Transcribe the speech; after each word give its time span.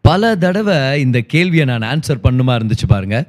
பல 0.00 0.36
தடவை 0.36 1.00
இந்த 1.00 1.20
கேள்வியை 1.20 1.64
நான் 1.64 1.82
ஆன்சர் 1.82 2.22
பண்ணுமா 2.22 2.54
இருந்துச்சு 2.56 2.86
பாருங்க. 2.86 3.26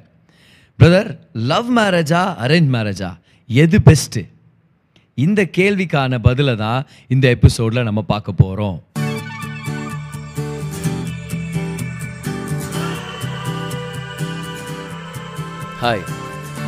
பிரதர் 0.79 1.17
லவ் 1.33 1.78
மேரேஜா 1.78 2.36
அரேஞ்ச் 2.42 2.70
மேரேஜா 2.70 3.17
எது 3.47 3.79
பெஸ்ட்டு 3.79 4.26
இந்த 5.15 5.49
கேள்விக்கான 5.57 6.20
பதிலை 6.21 6.55
தான் 6.55 6.86
இந்த 7.07 7.29
எபிசோடில் 7.29 7.84
நம்ம 7.84 8.02
பார்க்க 8.02 8.31
போகிறோம் 8.31 8.84
ஹாய் 15.81 16.03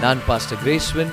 நான் 0.01 0.19
பாஸ்டர் 0.27 0.59
கிரேஸ்வன் 0.63 1.11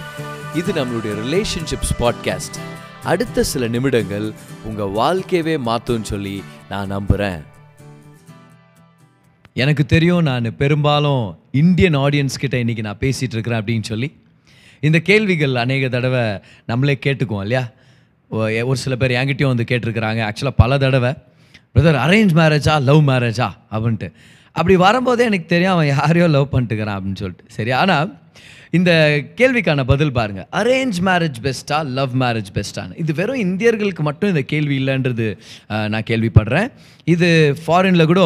இது 0.55 0.73
நம்மளுடைய 0.73 1.15
ரிலேஷன்ஷிப்ஸ் 1.23 1.93
பாட்காஸ்ட் 1.99 2.59
அடுத்த 3.03 3.43
சில 3.43 3.69
நிமிடங்கள் 3.69 4.33
உங்கள் 4.65 4.89
வாழ்க்கையவே 4.89 5.57
மாற்றும்னு 5.67 6.03
சொல்லி 6.03 6.43
நான் 6.69 6.87
நம்புகிறேன் 6.87 7.43
எனக்கு 9.53 9.87
தெரியும் 9.87 10.23
நான் 10.23 10.57
பெரும்பாலும் 10.57 11.39
இந்தியன் 11.53 11.97
ஆடியன்ஸ் 11.97 12.39
கிட்ட 12.39 12.59
இன்னைக்கு 12.59 12.83
நான் 12.83 12.99
பேசிகிட்டு 13.01 13.33
இருக்கிறேன் 13.33 13.65
அப்படின்னு 13.65 13.83
சொல்லி 13.83 14.17
இந்த 14.81 14.99
கேள்விகள் 14.99 15.55
அநேக 15.55 15.89
தடவை 15.89 16.41
நம்மளே 16.67 16.99
கேட்டுக்குவோம் 17.07 17.41
இல்லையா? 17.41 17.71
ஒரு 18.65 18.77
சில 18.77 18.97
பேர் 18.97 19.11
என்கிட்டயும் 19.11 19.47
வந்து 19.47 19.65
கேட்டிருக்கிறாங்க. 19.69 20.29
ஆக்சுவலாக 20.29 20.57
பல 20.57 20.79
தடவை 20.79 21.11
பிரதர் 21.75 22.01
அரேஞ்ச் 22.07 22.35
மேரேஜா 22.41 22.83
லவ் 22.83 23.09
மேரேஜா 23.09 23.49
அப்படின்ட்டு. 23.71 24.13
அப்படி 24.59 24.77
வரும்போதே 24.87 25.29
எனக்கு 25.31 25.53
தெரியும் 25.53 25.75
அவன் 25.77 25.93
யாரையோ 25.97 26.27
லவ் 26.37 26.53
பண்ணிட்டுக்கிறான் 26.55 26.97
அப்படின்னு 26.99 27.23
சொல்லிட்டு. 27.23 27.47
சரி 27.59 27.73
ஆனால் 27.83 28.09
இந்த 28.79 28.91
கேள்விக்கான 29.39 29.85
பதில் 29.91 30.13
பாருங்க. 30.19 30.43
அரேஞ்ச் 30.59 30.99
மேரேஜ் 31.07 31.39
பெஸ்ட்டா 31.47 31.79
லவ் 31.97 32.13
மேரேஜ் 32.23 32.51
பெஸ்ட்டான்னு 32.57 32.99
இது 33.03 33.13
வெறும் 33.21 33.41
இந்தியர்களுக்கு 33.47 34.03
மட்டும் 34.09 34.31
இந்த 34.33 34.43
கேள்வி 34.53 34.77
இல்லைன்றது 34.83 35.27
நான் 35.93 36.07
கேள்விப்படுறேன். 36.11 36.69
இது 37.15 37.29
ஃபாரினில் 37.63 38.09
கூட 38.13 38.23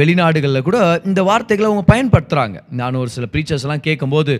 வெளிநாடுகளில் 0.00 0.66
கூட 0.68 0.78
இந்த 1.10 1.22
வார்த்தைகளை 1.30 1.68
அவங்க 1.70 1.84
பயன்படுத்துகிறாங்க 1.92 2.60
நான் 2.80 3.00
ஒரு 3.02 3.12
சில 3.16 3.28
ப்ரீச்சர்ஸ்லாம் 3.34 3.86
கேட்கும்போது 3.88 4.34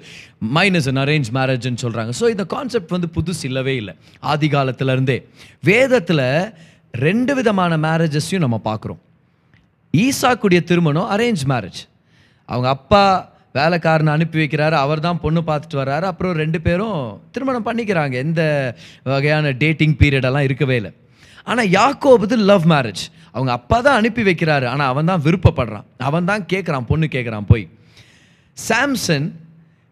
மைனஸ் 0.59 0.91
அன் 0.93 1.03
அரேஞ்ச் 1.07 1.33
மேரேஜ்னு 1.39 1.83
சொல்கிறாங்க 1.87 2.13
ஸோ 2.21 2.29
இந்த 2.37 2.47
கான்செப்ட் 2.55 2.97
வந்து 2.99 3.11
புதுசு 3.19 3.45
இல்லவே 3.51 3.77
இல்லை. 3.83 3.97
ஆதி 4.33 4.51
காலத்துலேருந்தே. 4.59 5.19
வேதத்தில் 5.73 6.27
ரெண்டு 7.09 7.33
விதமான 7.41 7.73
மேரேஜஸையும் 7.89 8.47
நம்ம 8.47 8.61
பார்க்குறோம். 8.71 9.03
ஈசாக்குடைய 9.95 10.61
திருமணம் 10.71 11.11
அரேஞ்ச் 11.15 11.45
மேரேஜ் 11.53 11.81
அவங்க 12.49 12.69
அப்பா 12.77 13.03
வேலைக்காரனை 13.59 14.11
அனுப்பி 14.17 14.39
வைக்கிறாரு 14.41 14.77
அவர் 14.85 15.05
தான் 15.07 15.21
பொண்ணு 15.23 15.41
பார்த்துட்டு 15.47 15.81
வர்றாரு. 15.81 16.07
அப்புறம் 16.11 16.35
ரெண்டு 16.43 16.59
பேரும் 16.67 16.99
திருமணம் 17.35 17.67
பண்ணிக்கிறாங்க. 17.69 18.15
எந்த 18.25 18.43
வகையான 19.13 19.53
டேட்டிங் 19.63 19.97
பீரியடெல்லாம் 20.03 20.47
இருக்கவே 20.49 20.77
இல்லை. 20.81 20.93
ஆனால் 21.51 21.71
யாக்கோபுது 21.79 22.37
லவ் 22.51 22.67
மேரேஜ் 22.75 23.03
அவங்க 23.33 23.53
அப்பா 23.59 23.79
தான் 23.87 23.99
அனுப்பி 24.01 24.23
வைக்கிறாரு 24.29 24.67
ஆனால் 24.73 24.91
அவன் 24.93 25.11
தான் 25.11 25.25
விருப்பப்படுறான். 25.27 25.87
அவன் 26.09 26.29
தான் 26.31 26.45
கேட்குறான் 26.53 26.89
பொண்ணு 26.91 27.09
கேட்குறான் 27.17 27.51
போய். 27.51 27.65
சாம்சன் 28.59 29.29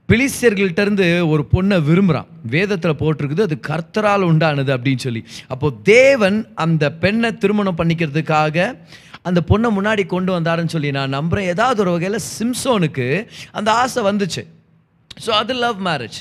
பிலிஸ்தியர்கள்ட்டருந்து 0.08 1.06
ஒரு 1.32 1.42
பொண்ணை 1.52 1.76
விரும்புகிறான் 1.86 2.28
வேதத்தில் 2.54 3.00
போட்டிருக்குது 3.00 3.46
அது 3.48 3.56
கர்த்தரால் 3.68 4.26
உண்டானது 4.30 4.70
அப்படின்னு 4.76 5.04
சொல்லி. 5.06 5.22
அப்போது 5.52 5.80
தேவன் 5.94 6.38
அந்த 6.64 6.84
பெண்ணை 7.04 7.30
திருமணம் 7.42 7.78
பண்ணிக்கிறதுக்காக 7.80 8.66
அந்த 9.28 9.40
பொண்ணை 9.50 9.68
முன்னாடி 9.78 10.02
கொண்டு 10.14 10.30
வந்தாருன்னு 10.36 10.74
சொல்லி 10.74 10.90
நான் 10.98 11.16
நம்புகிறேன் 11.18 11.50
ஏதாவது 11.54 11.80
ஒரு 11.84 11.94
வகையில் 11.94 12.20
சிம்சோனுக்கு 12.36 13.06
அந்த 13.58 13.68
ஆசை 13.82 14.02
வந்துச்சு. 14.10 14.44
ஸோ 15.24 15.30
அது 15.40 15.54
லவ் 15.64 15.80
மேரேஜ் 15.88 16.18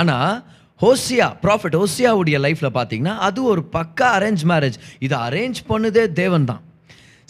ஆனால் 0.00 0.34
ஹோசியா 0.80 1.26
ப்ராஃபிட் 1.42 1.76
ஹோசியாவுடைய 1.80 2.36
லைஃப்பில் 2.46 2.76
பார்த்தீங்கன்னா 2.76 3.16
அது 3.26 3.40
ஒரு 3.52 3.62
பக்கா 3.76 4.06
அரேஞ்ச் 4.18 4.44
மேரேஜ் 4.52 4.78
இதை 5.06 5.18
அரேஞ்ச் 5.26 5.60
பண்ணதே 5.70 6.04
தேவன் 6.22 6.48
தான். 6.50 6.62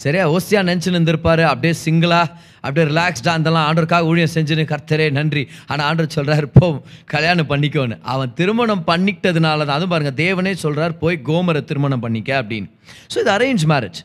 சரியா? 0.03 0.23
ஓசியா 0.35 0.61
நினச்சின்னு 0.69 0.97
இருந்திருப்பாரு. 0.97 1.43
அப்படியே 1.51 1.73
சிங்கிளாக 1.83 2.31
அப்படியே 2.65 2.85
ரிலாக்ஸ்டாக 2.89 3.35
இருந்தெல்லாம் 3.35 3.67
ஆண்டருக்காக 3.67 4.09
ஊழியம் 4.09 4.33
செஞ்சுன்னு 4.33 4.63
கர்த்தரே 4.71 5.05
நன்றி. 5.17 5.43
ஆனால் 5.71 5.85
ஆண்டர் 5.89 6.15
சொல்கிறாரு 6.15 6.47
போ 6.57 6.67
கல்யாணம் 7.13 7.49
பண்ணிக்கோன்னு. 7.51 7.97
அவன் 8.13 8.33
திருமணம் 8.39 8.83
பண்ணிக்கிட்டதுனால 8.89 9.65
தான் 9.67 9.77
அதுவும் 9.77 9.93
பாருங்கள் 9.93 10.17
தேவனே 10.23 10.53
சொல்கிறார் 10.65 10.95
போய் 11.03 11.17
கோமரை 11.29 11.61
திருமணம் 11.71 12.03
பண்ணிக்க 12.05 12.31
அப்படின்னு. 12.41 12.69
ஸோ 13.13 13.17
இது 13.23 13.31
அரேஞ்ச் 13.37 13.65
மேரேஜ் 13.73 14.01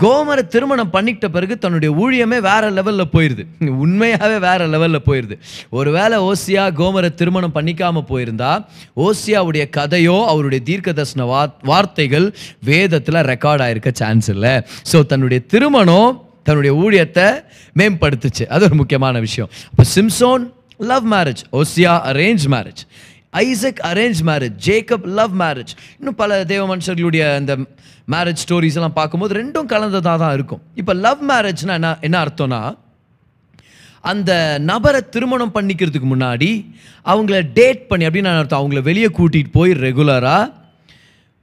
கோமரை 0.00 0.42
திருமணம் 0.46 0.92
பண்ணிக்கிட்ட 0.92 1.28
பிறகு 1.28 1.54
தன்னுடைய 1.58 1.90
ஊழியமே 2.02 2.38
வேற 2.40 2.70
லெவலில் 2.70 3.10
போயிடுது 3.12 3.42
உண்மையாகவே 3.84 4.38
வேற 4.38 4.66
லெவலில் 4.66 5.04
போயிடுது 5.06 5.36
ஒருவேளை 5.70 6.18
ஓசியா 6.28 6.64
கோமரை 6.80 7.10
திருமணம் 7.14 7.54
பண்ணிக்காம 7.54 8.02
போயிருந்தா 8.10 8.52
ஓசியாவுடைய 8.96 9.64
கதையோ 9.76 10.16
அவருடைய 10.24 10.64
தீர்க்க 10.64 10.92
தர்சன 10.92 11.26
வார்த்தைகள் 11.62 12.34
வேதத்தில் 12.70 13.20
ரெக்கார்ட் 13.32 13.64
ஆயிருக்க 13.66 13.92
சான்ஸ் 13.92 14.28
இல்லை. 14.28 14.54
ஸோ 14.92 15.06
தன்னுடைய 15.06 15.42
திருமணம் 15.46 16.10
தன்னுடைய 16.42 16.72
ஊழியத்தை 16.84 17.28
மேம்படுத்துச்சு. 17.78 18.46
அது 18.46 18.64
ஒரு 18.64 18.74
முக்கியமான 18.74 19.20
விஷயம். 19.20 19.50
இப்போ 19.70 19.84
Samson 19.94 20.44
love 20.78 21.06
marriage 21.12 21.42
Hosea 21.52 21.92
arrange 22.12 22.46
marriage 22.54 22.82
Isaac 23.32 23.80
arrange 23.90 24.20
marriage 24.28 24.56
Jacob 24.66 25.04
love 25.18 25.34
marriage 25.40 25.72
இன்னும் 25.98 26.14
பல 26.14 26.44
தேவ 26.44 26.76
மனுஷர்களுடைய 26.76 27.34
அந்த 27.34 27.52
மேரேஜ் 28.14 28.42
ஸ்டோரிஸ் 28.44 28.78
எல்லாம் 28.78 28.96
பார்க்கும்போது 29.00 29.34
ரெண்டும் 29.40 29.68
கலந்ததாக 29.72 30.16
தான் 30.22 30.34
இருக்கும். 30.34 30.62
இப்போ 30.74 30.92
லவ் 31.04 31.22
மேரேஜ்னா 31.30 31.74
என்ன 31.80 31.90
என்ன 32.00 32.16
அர்த்தம்னா 32.24 32.62
அந்த 34.10 34.32
நபரை 34.70 35.00
திருமணம் 35.14 35.54
பண்ணிக்கிறதுக்கு 35.54 36.08
முன்னாடி 36.12 36.50
அவங்கள 37.06 37.36
டேட் 37.58 37.86
பண்ணி 37.90 38.06
அப்படின்னு 38.06 38.30
நான் 38.30 38.40
அர்த்தம் 38.42 38.62
அவங்கள 38.62 38.82
வெளியே 38.82 39.08
கூட்டிகிட்டு 39.18 39.56
போய் 39.58 39.72
ரெகுலராக 39.86 40.50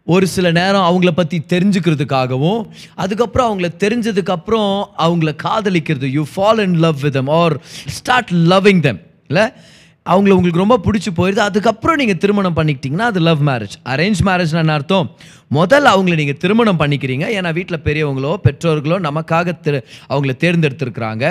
ஒரு 0.08 0.28
சில 0.28 0.52
நேரம் 0.52 0.86
அவங்கள 0.90 1.12
பற்றி 1.12 1.38
தெரிஞ்சுக்கிறதுக்காகவும் 1.54 2.62
அதுக்கப்புறம் 2.96 3.48
அவங்கள 3.50 3.68
தெரிஞ்சதுக்கப்புறம் 3.84 4.72
அவங்கள 5.06 5.32
காதலிக்கிறது 5.46 6.08
you 6.18 6.24
fall 6.36 6.62
in 6.68 6.78
love 6.86 7.00
with 7.02 7.14
them 7.14 7.34
or 7.42 7.56
start 7.98 8.34
loving 8.54 8.82
them 8.88 9.02
இல்லை? 9.28 9.46
அவங்கள 10.06 10.34
உங்களுக்கு 10.36 10.62
ரொம்ப 10.62 10.76
பிடிச்சி 10.86 11.12
போயிடுது 11.18 11.42
அதுக்கப்புறம் 11.48 11.98
நீங்கள் 12.02 12.20
திருமணம் 12.22 12.56
பண்ணிக்கிட்டிங்கன்னா 12.58 13.08
அது 13.12 13.20
லவ் 13.28 13.42
மேரேஜ் 13.50 13.76
அரேஞ்ச் 13.94 14.22
மேரேஜ்னு 14.28 14.62
என்ன 14.62 14.76
அர்த்தம்? 14.78 15.08
முதல்ல 15.58 15.92
அவங்கள 15.96 16.16
நீங்கள் 16.22 16.40
திருமணம் 16.44 16.80
பண்ணிக்கிறீங்க. 16.82 17.26
ஏன்னா 17.38 17.50
வீட்டில் 17.58 17.84
பெரியவங்களோ 17.88 18.32
பெற்றோர்களோ 18.46 18.98
நமக்காக 19.08 19.54
திரு 19.66 19.80
அவங்கள 20.12 20.34
தேர்ந்தெடுத்துருக்குறாங்க. 20.44 21.24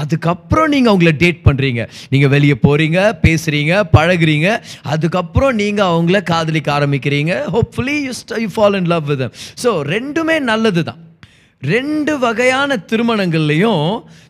அதுக்கப்புறம் 0.00 0.72
நீங்கள் 0.74 0.92
அவங்கள 0.94 1.12
டேட் 1.22 1.40
பண்ணுறீங்க 1.48 1.84
நீங்கள் 2.14 2.32
வெளியே 2.34 2.58
போகிறீங்க 2.66 2.98
பேசுகிறீங்க 3.26 3.84
பழகுறீங்க. 3.96 4.50
அதுக்கப்புறம் 4.94 5.56
நீங்கள் 5.62 5.90
அவங்கள 5.92 6.20
காதலிக்க 6.32 6.70
ஆரம்பிக்கிறீங்க. 6.78 7.34
Hopefully 7.56 7.96
you 8.08 8.14
you 8.44 8.50
fall 8.58 8.78
in 8.82 8.92
love 8.94 9.08
with 9.12 9.26
so 9.64 9.72
ரெண்டுமே 9.94 10.38
நல்லது 10.52 10.84
தான் 10.90 11.00
ரெண்டு 11.62 12.12
வகையான 12.22 12.76
திருமணங்கள்லையும் 12.90 13.84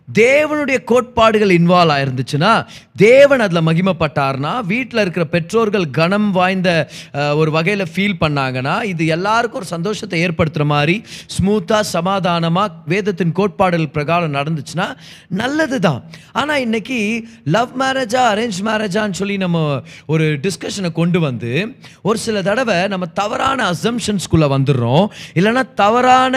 தேவனுடைய 0.09 0.85
கோட்பாடுகள் 0.85 1.49
இன்வால்வ் 1.49 1.95
ஆயிருந்துச்சுன்னா 1.95 2.67
தேவன் 2.97 3.41
அதில் 3.41 3.67
மகிமைப்பட்டார்னா 3.67 4.65
வீட்டில் 4.67 5.01
இருக்கிற 5.01 5.27
பெற்றோர்கள் 5.27 5.91
கனம் 5.91 6.31
வாய்ந்த 6.31 6.89
ஒரு 7.37 7.51
வகையில் 7.51 7.85
ஃபீல் 7.95 8.21
பண்ணாங்கன்னா 8.21 8.83
இது 8.83 9.07
எல்லாருக்கும் 9.07 9.61
ஒரு 9.61 9.69
சந்தோஷத்தை 9.69 10.21
ஏற்படுத்துகிற 10.21 10.65
மாதிரி 10.65 11.05
ஸ்மூத்தாக 11.39 11.81
சமாதானமாக 11.81 12.73
வேதத்தின் 12.87 13.33
கோட்பாடுகள் 13.33 13.89
பிரகாரம் 13.89 14.35
நடந்துச்சுன்னா 14.35 14.97
நல்லது 15.29 15.81
தான் 15.81 16.05
ஆனால் 16.33 16.61
இன்னைக்கு 16.61 17.25
லவ் 17.45 17.73
மேரேஜா 17.81 18.23
அரேஞ்ச் 18.35 18.61
மேரேஜான்னு 18.65 19.11
சொல்லி 19.11 19.37
நம்ம 19.37 19.83
ஒரு 20.07 20.25
டிஸ்கஷனை 20.25 20.93
கொண்டு 20.93 21.21
வந்து 21.21 21.77
ஒரு 22.03 22.19
சில 22.19 22.43
தடவை 22.43 22.89
நம்ம 22.89 23.07
தவறான 23.07 23.71
அசம்ஷன்ஸ்குள்ளே 23.71 24.49
வந்துடுறோம். 24.55 25.07
இல்லைன்னா 25.35 25.75
தவறான 25.75 26.37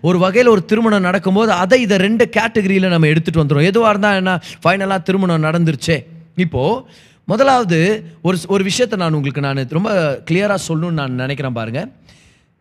ஒரு 0.00 0.18
வகையில் 0.18 0.48
ஒரு 0.48 0.64
திருமணம் 0.64 1.00
நடக்கும்போது 1.00 1.52
அதை 1.52 1.80
இதை 1.80 1.98
ரெண்டு 1.98 2.28
கேட்டகரியில் 2.36 2.88
நம்ம 2.88 3.06
எடுத்துகிட்டு 3.12 3.42
வந்துடும் 3.42 3.70
எதுவாக 3.72 3.92
இருந்தால் 3.94 4.18
என்ன? 4.22 4.34
ஃபைனலாக 4.64 5.06
திருமணம் 5.08 5.46
நடந்துருச்சே. 5.48 5.98
இப்போது 6.44 6.82
முதலாவது 7.30 7.78
ஒரு 8.26 8.36
ஒரு 8.54 8.62
விஷயத்த 8.70 8.96
நான் 9.02 9.16
உங்களுக்கு 9.16 9.46
நான் 9.46 9.64
ரொம்ப 9.78 9.90
கிளியராக 10.30 10.60
சொல்லணும்னு 10.68 11.00
நான் 11.00 11.18
நினைக்கிறேன் 11.22 11.58
பாருங்கள் 11.58 11.88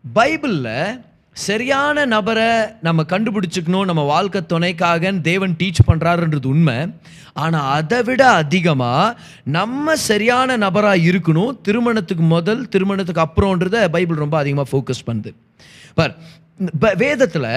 பைபிளில் 0.04 0.74
சரியான 1.46 2.06
நபரை 2.14 2.50
நம்ம 2.86 3.04
கண்டுபிடிச்சிக்கணும் 3.12 3.88
நம்ம 3.90 4.04
வாழ்க்கை 4.12 4.42
துணைக்காக 4.54 5.12
தேவன் 5.28 5.54
டீச் 5.60 5.82
பண்ணுறாருன்றது 5.90 6.48
உண்மை. 6.54 6.78
ஆனால் 7.44 7.68
அதை 7.78 8.00
விட 8.08 8.22
அதிகமாக 8.44 9.18
நம்ம 9.58 9.96
சரியான 10.10 10.58
நபராக 10.66 11.04
இருக்கணும் 11.10 11.52
திருமணத்துக்கு 11.68 12.26
முதல் 12.36 12.64
திருமணத்துக்கு 12.76 13.26
அப்புறம்ன்றத 13.26 13.84
பைபிள் 13.96 14.24
ரொம்ப 14.24 14.38
அதிகமாக 14.44 14.70
ஃபோக்கஸ் 14.72 15.08
பண்ணுது. 15.10 15.32
பார் 16.00 16.16
வேதத்துல 17.02 17.48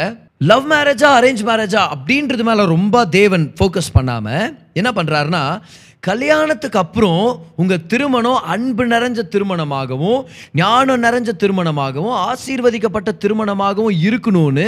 லவ் 0.50 0.66
மேரேஜா 0.72 1.08
அரேஞ்ச் 1.18 1.42
மேரேஜா 1.48 1.82
அப்படின்றது 1.94 2.42
மேல 2.42 2.64
ரொம்ப 2.64 3.04
தேவன் 3.06 3.44
ஃபோக்கஸ் 3.58 3.94
பண்ணாம 3.94 4.26
என்ன 4.72 4.90
பண்றாருன்னா 4.98 5.60
கல்யாணத்துக்கு 6.00 6.78
அப்புறம் 6.78 7.24
உங்க 7.56 7.76
திருமணம் 7.92 8.44
அன்பு 8.54 8.84
நிறைஞ்ச 8.86 9.20
திருமணமாகவும் 9.34 10.20
ஞானம் 10.52 11.02
நிறைஞ்ச 11.02 11.30
திருமணமாகவும் 11.42 12.16
ஆசீர்வதிக்கப்பட்ட 12.28 13.12
திருமணமாகவும் 13.24 13.98
இருக்கணும்னு 14.08 14.66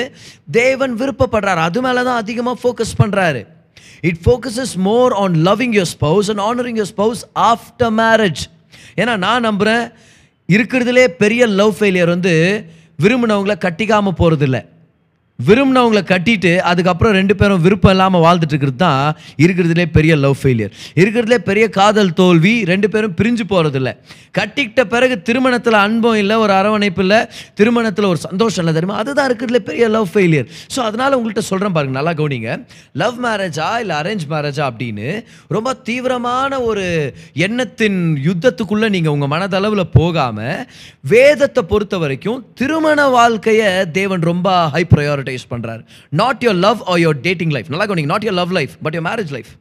தேவன் 0.51 0.95
விருப்பப்படுறாரு. 0.95 1.61
அது 1.69 1.83
மேலே 1.83 2.03
தான் 2.03 2.21
அதிகமாக 2.23 2.61
ஃபோக்கஸ் 2.63 2.99
பண்றாரு. 2.99 3.43
It 4.01 4.21
focuses 4.25 4.77
more 4.89 5.13
on 5.13 5.35
loving 5.49 5.75
your 5.79 5.91
spouse 5.95 6.31
and 6.35 6.45
honouring 6.51 6.79
your 6.83 6.93
spouse 6.95 7.25
after 7.35 7.95
marriage 8.03 8.43
ஏன்னா 8.97 9.17
நான் 9.17 9.47
நம்புகிறேன் 9.49 9.85
இருக்கிறதுலே 10.49 11.07
பெரிய 11.23 11.47
லவ் 11.47 11.75
ஃபெயிலியர் 11.79 12.15
வந்து 12.17 12.35
விரும்பினவங்கள 13.03 13.55
கட்டிக்காமல் 13.65 14.19
போகிறதில்ல 14.19 14.59
விரும்பினவங்களை 15.47 16.03
கட்டிட்டு 16.07 16.53
அதுக்கப்புறம் 16.71 17.15
ரெண்டு 17.15 17.37
பேரும் 17.37 17.63
விருப்பம் 17.63 17.93
இல்லாமல் 17.93 18.25
வாழ்ந்துட்டு 18.25 18.55
இருக்கிறது 18.55 18.81
தான் 18.83 19.03
இருக்கிறதுலே 19.43 19.87
பெரிய 19.93 20.13
லவ் 20.17 20.39
ஃபெயிலியர் 20.41 20.73
இருக்கிறதுலே 20.97 21.39
பெரிய 21.47 21.65
காதல் 21.77 22.15
தோல்வி 22.15 22.55
ரெண்டு 22.65 22.91
பேரும் 22.91 23.17
பிரிஞ்சு 23.19 23.45
போகிறதில்ல 23.49 23.91
கட்டிக்கிட்ட 24.39 24.83
பிறகு 24.87 25.15
திருமணத்தில் 25.23 25.79
அன்பம் 25.83 26.17
இல்லை 26.17 26.37
ஒரு 26.39 26.53
அரவணைப்பு 26.53 27.03
இல்லை 27.05 27.19
திருமணத்தில் 27.55 28.11
ஒரு 28.11 28.21
சந்தோஷம் 28.25 28.63
இல்லை 28.63 28.75
தெரியுமா? 28.75 28.99
அதுதான் 28.99 29.29
இருக்கிறதுல 29.29 29.61
பெரிய 29.63 29.85
லவ் 29.89 30.09
ஃபெயிலியர் 30.13 30.47
ஸோ 30.75 30.81
அதனால் 30.83 31.17
உங்கள்கிட்ட 31.17 31.45
சொல்கிறேன் 31.47 31.75
பாருங்க 31.75 31.97
நல்லா 31.99 32.15
கவனிங்க. 32.15 32.51
லவ் 32.95 33.19
மேரேஜா 33.25 33.69
இல்லை 33.83 33.97
அரேஞ்ச் 33.99 34.27
மேரேஜா 34.31 34.65
அப்படின்னு 34.71 35.09
ரொம்ப 35.49 35.71
தீவிரமான 35.85 36.41
ஒரு 36.63 36.85
எண்ணத்தின் 37.47 37.99
யுத்தத்துக்குள்ளே 38.27 38.89
நீங்கள் 38.91 39.13
உங்கள் 39.13 39.33
மனதளவில் 39.33 39.85
போகாமல் 39.93 40.63
வேதத்தை 41.05 41.63
பொறுத்த 41.65 41.99
வரைக்கும் 41.99 42.21
திருமண 42.55 43.01
வாழ்க்கையை 43.11 43.69
தேவன் 43.93 44.23
ரொம்ப 44.23 44.49
ஹை 44.69 44.83
ப்ரையாரிட்டைஸ் 45.33 45.51
பண்ணுறாரு 45.53 45.83
not 46.23 46.43
your 46.47 46.59
love 46.67 46.81
or 46.93 47.03
your 47.07 47.21
dating 47.29 47.53
life 47.57 47.69
நல்லா 47.75 47.87
கவனிங்க 47.91 48.11
not 48.15 48.25
your 48.29 48.39
love 48.43 48.53
life 48.59 48.75
but 48.83 48.97
your 48.99 49.07
marriage 49.11 49.33
life 49.37 49.53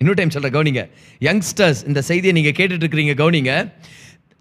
இன்னொரு 0.00 0.18
டைம் 0.18 0.32
சொல்கிற 0.34 0.50
கவனிங்க. 0.56 0.82
யங்ஸ்டர்ஸ் 1.20 1.80
இந்த 1.90 2.00
செய்தியை 2.08 2.32
நீங்கள் 2.38 2.56
கேட்டுட்டு 2.58 2.84
இருக்கிறீங்க 2.84 3.12
கவனிங்க. 3.20 3.52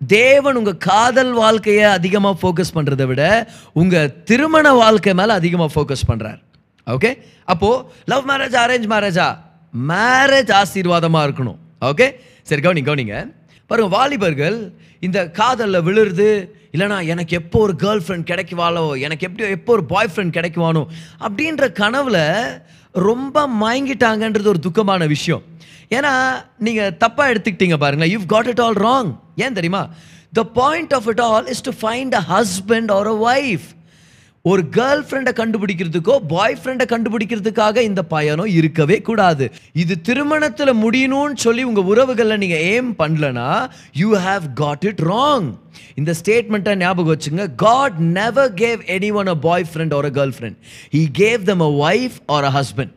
தேவன் 0.02 0.58
உங்கள் 0.60 0.78
காதல் 0.78 1.32
வாழ்க்கையை 1.34 1.84
அதிகமாக 1.84 2.36
ஃபோக்கஸ் 2.42 2.74
பண்ணுறதை 2.78 3.06
விட 3.12 3.24
உங்கள் 3.82 4.10
திருமண 4.30 4.74
வாழ்க்கை 4.74 5.14
மேலே 5.14 5.34
அதிகமாக 5.40 5.70
ஃபோக்கஸ் 5.76 6.06
பண்ணுறார் 6.10 6.40
ஓகே 6.88 7.12
அப்போது 7.54 7.86
லவ் 8.06 8.26
மேரேஜ் 8.32 8.58
அரேஞ்ச் 8.64 8.88
மேரேஜா 8.94 9.28
மேரேஜ் 9.92 10.52
ஆசீர்வாதமாக 10.62 11.28
இருக்கணும். 11.28 11.58
ஓகே 11.92 12.08
சரி 12.50 12.62
கவனிங்க 12.68 12.90
கவனிங்க. 12.92 13.16
பாருங்கள் 13.68 13.98
வாலிபர்கள் 13.98 14.58
இந்த 15.00 15.20
காதலில் 15.32 15.86
விழுறது 15.88 16.30
இல்லைனா 16.76 17.06
எனக்கு 17.06 17.36
எப்போ 17.36 17.60
ஒரு 17.60 17.74
கேர்ள் 17.84 18.02
ஃப்ரெண்ட் 18.06 18.28
கிடைக்குவாளோ 18.32 19.00
எனக்கு 19.00 19.26
எப்படி 19.28 19.50
எப்போ 19.50 19.74
ஒரு 19.74 19.84
பாய் 19.84 20.10
ஃப்ரெண்ட் 20.16 20.36
கிடைக்குவானோ 20.38 20.84
அப்படின்ற 21.20 21.72
கனவில் 21.72 22.24
ரொம்ப 22.92 23.48
மயங்கிட்டாங்கன்றது 23.62 24.52
ஒரு 24.54 24.60
துக்கமான 24.68 25.08
விஷயம். 25.08 25.44
ஏன்னா 25.90 26.14
நீங்கள் 26.58 26.96
தப்பாக 27.04 27.32
எடுத்துக்கிட்டீங்க 27.34 27.78
பாருங்களேன் 27.78 28.14
you've 28.18 28.26
got 28.26 28.48
it 28.48 28.62
all 28.62 28.76
wrong 28.76 29.12
ஏன் 29.36 29.54
தெரியுமா? 29.54 29.90
The 30.34 30.44
point 30.44 30.94
of 30.94 31.08
it 31.08 31.22
all 31.22 31.48
is 31.48 31.62
to 31.62 31.72
find 31.82 32.14
a 32.14 32.24
husband 32.34 32.92
or 32.92 33.08
a 33.08 33.18
wife 33.34 33.68
ஒரு 34.50 34.64
கேர்ள் 34.76 35.04
ஃப்ரெண்டை 35.08 35.32
கண்டுபிடிக்கிறதுக்கோ 35.38 36.16
பாய் 36.32 36.58
ஃப்ரெண்டை 36.62 36.86
கண்டுபிடிக்கிறதுக்காக 36.92 37.78
இந்த 37.90 38.02
பயணம் 38.14 38.52
இருக்கவே 38.58 38.98
கூடாது. 39.08 39.46
இது 39.82 39.94
திருமணத்தில் 40.08 40.72
முடியணும்னு 40.82 41.38
சொல்லி 41.46 41.64
உங்கள் 41.70 41.88
உறவுகளில் 41.92 42.42
நீங்கள் 42.44 42.66
ஏம் 42.74 42.92
பண்ணலனா 43.00 43.48
you 44.02 44.10
have 44.28 44.44
got 44.62 44.86
it 44.90 45.02
wrong 45.12 45.48
இந்த 46.02 46.14
ஸ்டேட்மெண்ட்டை 46.20 46.76
ஞாபகம் 46.84 47.14
வச்சுங்க. 47.16 47.46
God 47.66 47.98
never 48.20 48.52
gave 48.62 48.84
any 48.98 49.10
one 49.22 49.32
a 49.36 49.38
boy 49.48 49.66
friend 49.72 49.96
ஒரு 50.00 50.12
girl 50.18 50.36
friend 50.38 50.60
he 50.96 51.02
gave 51.22 51.48
them 51.52 51.64
a 51.70 51.72
wife 51.88 52.20
or 52.36 52.48
a 52.52 52.54
husband 52.60 52.94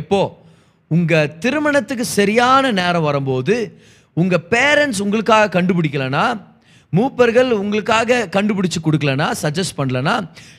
எப்போ? 0.00 0.22
உங்கள் 0.90 1.30
திருமணத்துக்கு 1.42 2.06
சரியான 2.18 2.72
நேரம் 2.80 3.06
வரும்போது 3.08 3.56
உங்கள் 4.22 4.44
பேரண்ட்ஸ் 4.54 5.02
உங்களுக்காக 5.04 5.52
கண்டுபிடிக்கலன்னா 5.58 6.24
மூப்பர்கள் 6.92 7.50
உங்களுக்காக 7.52 8.26
கண்டுபிடிச்சி 8.32 8.78
கொடுக்கலனா 8.78 9.26
சஜஸ்ட் 9.42 9.78
பண்ணலனா 9.78 10.16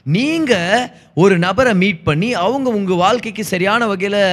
நீங்கள் 0.10 0.88
ஒரு 1.14 1.36
நபரை 1.38 1.74
மீட் 1.74 2.02
பண்ணி 2.04 2.30
அவங்க 2.42 2.70
உங்கள் 2.72 2.96
வாழ்க்கைக்கு 2.96 3.44
சரியான 3.46 3.88
வகையில் 3.88 4.24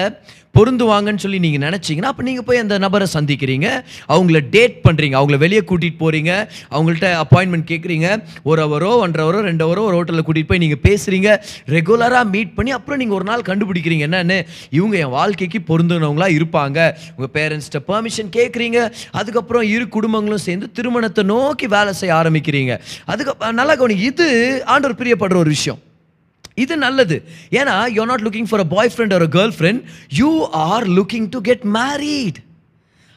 பொருந்துவாங்கன்னு 0.55 1.23
சொல்லி 1.25 1.38
நீங்கள் 1.44 1.62
நினச்சிங்கன்னா 1.67 2.11
அப்போ 2.12 2.23
நீங்கள் 2.29 2.47
போய் 2.49 2.61
அந்த 2.62 2.76
நபரை 2.85 3.06
சந்திக்கிறீங்க. 3.17 3.69
அவங்கள 4.14 4.38
டேட் 4.55 4.76
பண்ணுறீங்க 4.87 5.14
அவங்கள 5.20 5.37
வெளியே 5.44 5.62
கூட்டிகிட்டு 5.70 6.00
போகிறீங்க 6.02 6.32
அவங்கள்ட்ட 6.75 7.08
அப்பாயின்மெண்ட் 7.23 7.67
கேட்குறீங்க 7.73 8.08
ஒரு 8.50 8.61
ஹவரோ 8.64 8.91
ஒன்றரை 9.05 9.25
ஹவரோ 9.26 9.41
ரெண்டு 9.49 9.64
ஹவரோ 9.67 9.82
ஒரு 9.88 9.97
ஹோட்டலில் 9.99 10.26
கூட்டிகிட்டு 10.29 10.50
போய் 10.52 10.62
நீங்கள் 10.64 10.82
பேசுகிறீங்க 10.87 11.29
ரெகுலராக 11.76 12.25
மீட் 12.35 12.55
பண்ணி 12.56 12.73
அப்புறம் 12.79 13.00
நீங்கள் 13.02 13.19
ஒரு 13.19 13.26
நாள் 13.31 13.47
கண்டுபிடிக்கிறீங்க. 13.50 14.06
என்னென்னு? 14.08 14.38
இவங்க 14.79 14.97
என் 15.05 15.14
வாழ்க்கைக்கு 15.19 15.61
பொருந்துனவங்களா 15.70 16.29
இருப்பாங்க. 16.38 16.79
உங்கள் 17.17 17.35
பேரண்ட்ஸ்கிட்ட 17.38 17.82
பெர்மிஷன் 17.91 18.32
கேட்குறீங்க 18.38 18.81
அதுக்கப்புறம் 19.20 19.67
இரு 19.75 19.87
குடும்பங்களும் 19.99 20.47
சேர்ந்து 20.49 20.69
திருமணத்தை 20.79 21.25
நோக்கி 21.35 21.69
வேலை 21.76 21.94
செய்ய 22.00 22.14
ஆரம்பிக்கிறீங்க. 22.23 22.75
அதுக்கு 23.12 23.52
நல்லா 23.61 23.76
கவனி 23.82 23.97
இது 24.11 24.29
ஆண்டவர் 24.75 25.00
பிரியப்படுற 25.02 25.38
ஒரு 25.44 25.52
விஷயம். 25.56 25.81
இது 26.65 26.75
நல்லது. 26.85 27.17
ஏன்னா 27.61 27.75
you 27.97 28.05
not 28.12 28.25
looking 28.27 28.49
for 28.51 28.62
a 28.67 28.69
boy 28.77 28.93
friend 28.95 29.17
ஒரு 29.19 29.29
girl 29.37 29.53
friend 29.59 29.83
you 30.21 30.31
are 30.69 30.87
looking 30.99 31.29
to 31.35 31.41
get 31.51 31.67
married 31.79 32.41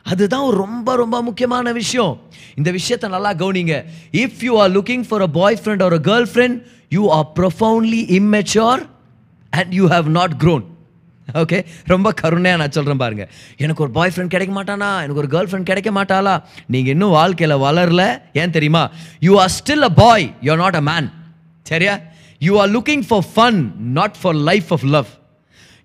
அதுதான் 0.05 0.47
ரொம்ப 0.61 0.95
ரொம்ப 1.01 1.17
முக்கியமான 1.27 1.71
விஷயம். 1.81 2.13
இந்த 2.59 2.69
விஷயத்தை 2.77 3.07
நல்லா 3.15 3.31
கவனிங்க. 3.41 3.75
If 4.23 4.41
you 4.47 4.53
are 4.63 4.71
looking 4.77 5.05
for 5.09 5.25
a 5.27 5.31
boy 5.39 5.59
friend 5.61 5.83
ஒரு 5.89 5.99
girl 6.09 6.27
friend 6.33 6.59
you 6.97 7.03
are 7.17 7.27
profoundly 7.39 8.03
immature 8.19 8.83
and 9.59 9.73
you 9.79 9.87
have 9.95 10.09
not 10.19 10.35
grown 10.43 10.65
okay 11.41 11.57
ரொம்ப 11.91 12.07
கருணையாக 12.21 12.59
நான் 12.61 12.73
சொல்கிறேன் 12.77 13.01
பாருங்க. 13.01 13.25
எனக்கு 13.63 13.83
ஒரு 13.85 13.91
பாய் 13.97 14.11
ஃப்ரெண்ட் 14.13 14.33
கிடைக்க 14.33 14.53
மாட்டானா? 14.57 14.89
எனக்கு 15.03 15.21
ஒரு 15.23 15.29
கேர்ள் 15.33 15.49
ஃப்ரெண்ட் 15.49 15.69
கிடைக்க 15.69 15.89
மாட்டாளா? 15.97 16.33
நீங்கள் 16.73 16.93
இன்னும் 16.95 17.13
வாழ்க்கையில் 17.19 17.61
வளரல. 17.65 18.03
ஏன் 18.41 18.53
தெரியுமா? 18.57 18.83
You 19.27 19.33
are 19.43 19.53
still 19.59 19.85
a 19.89 19.91
boy 20.01 20.25
you 20.45 20.51
are 20.55 20.61
not 20.65 20.79
a 20.81 20.83
man 20.89 21.07
சரியா? 21.71 21.93
You 22.43 22.53
are 22.61 22.71
looking 22.71 23.05
for 23.09 23.25
fun 23.29 23.59
not 23.93 24.17
for 24.21 24.37
life 24.49 24.71
of 24.73 24.85
love 24.95 25.09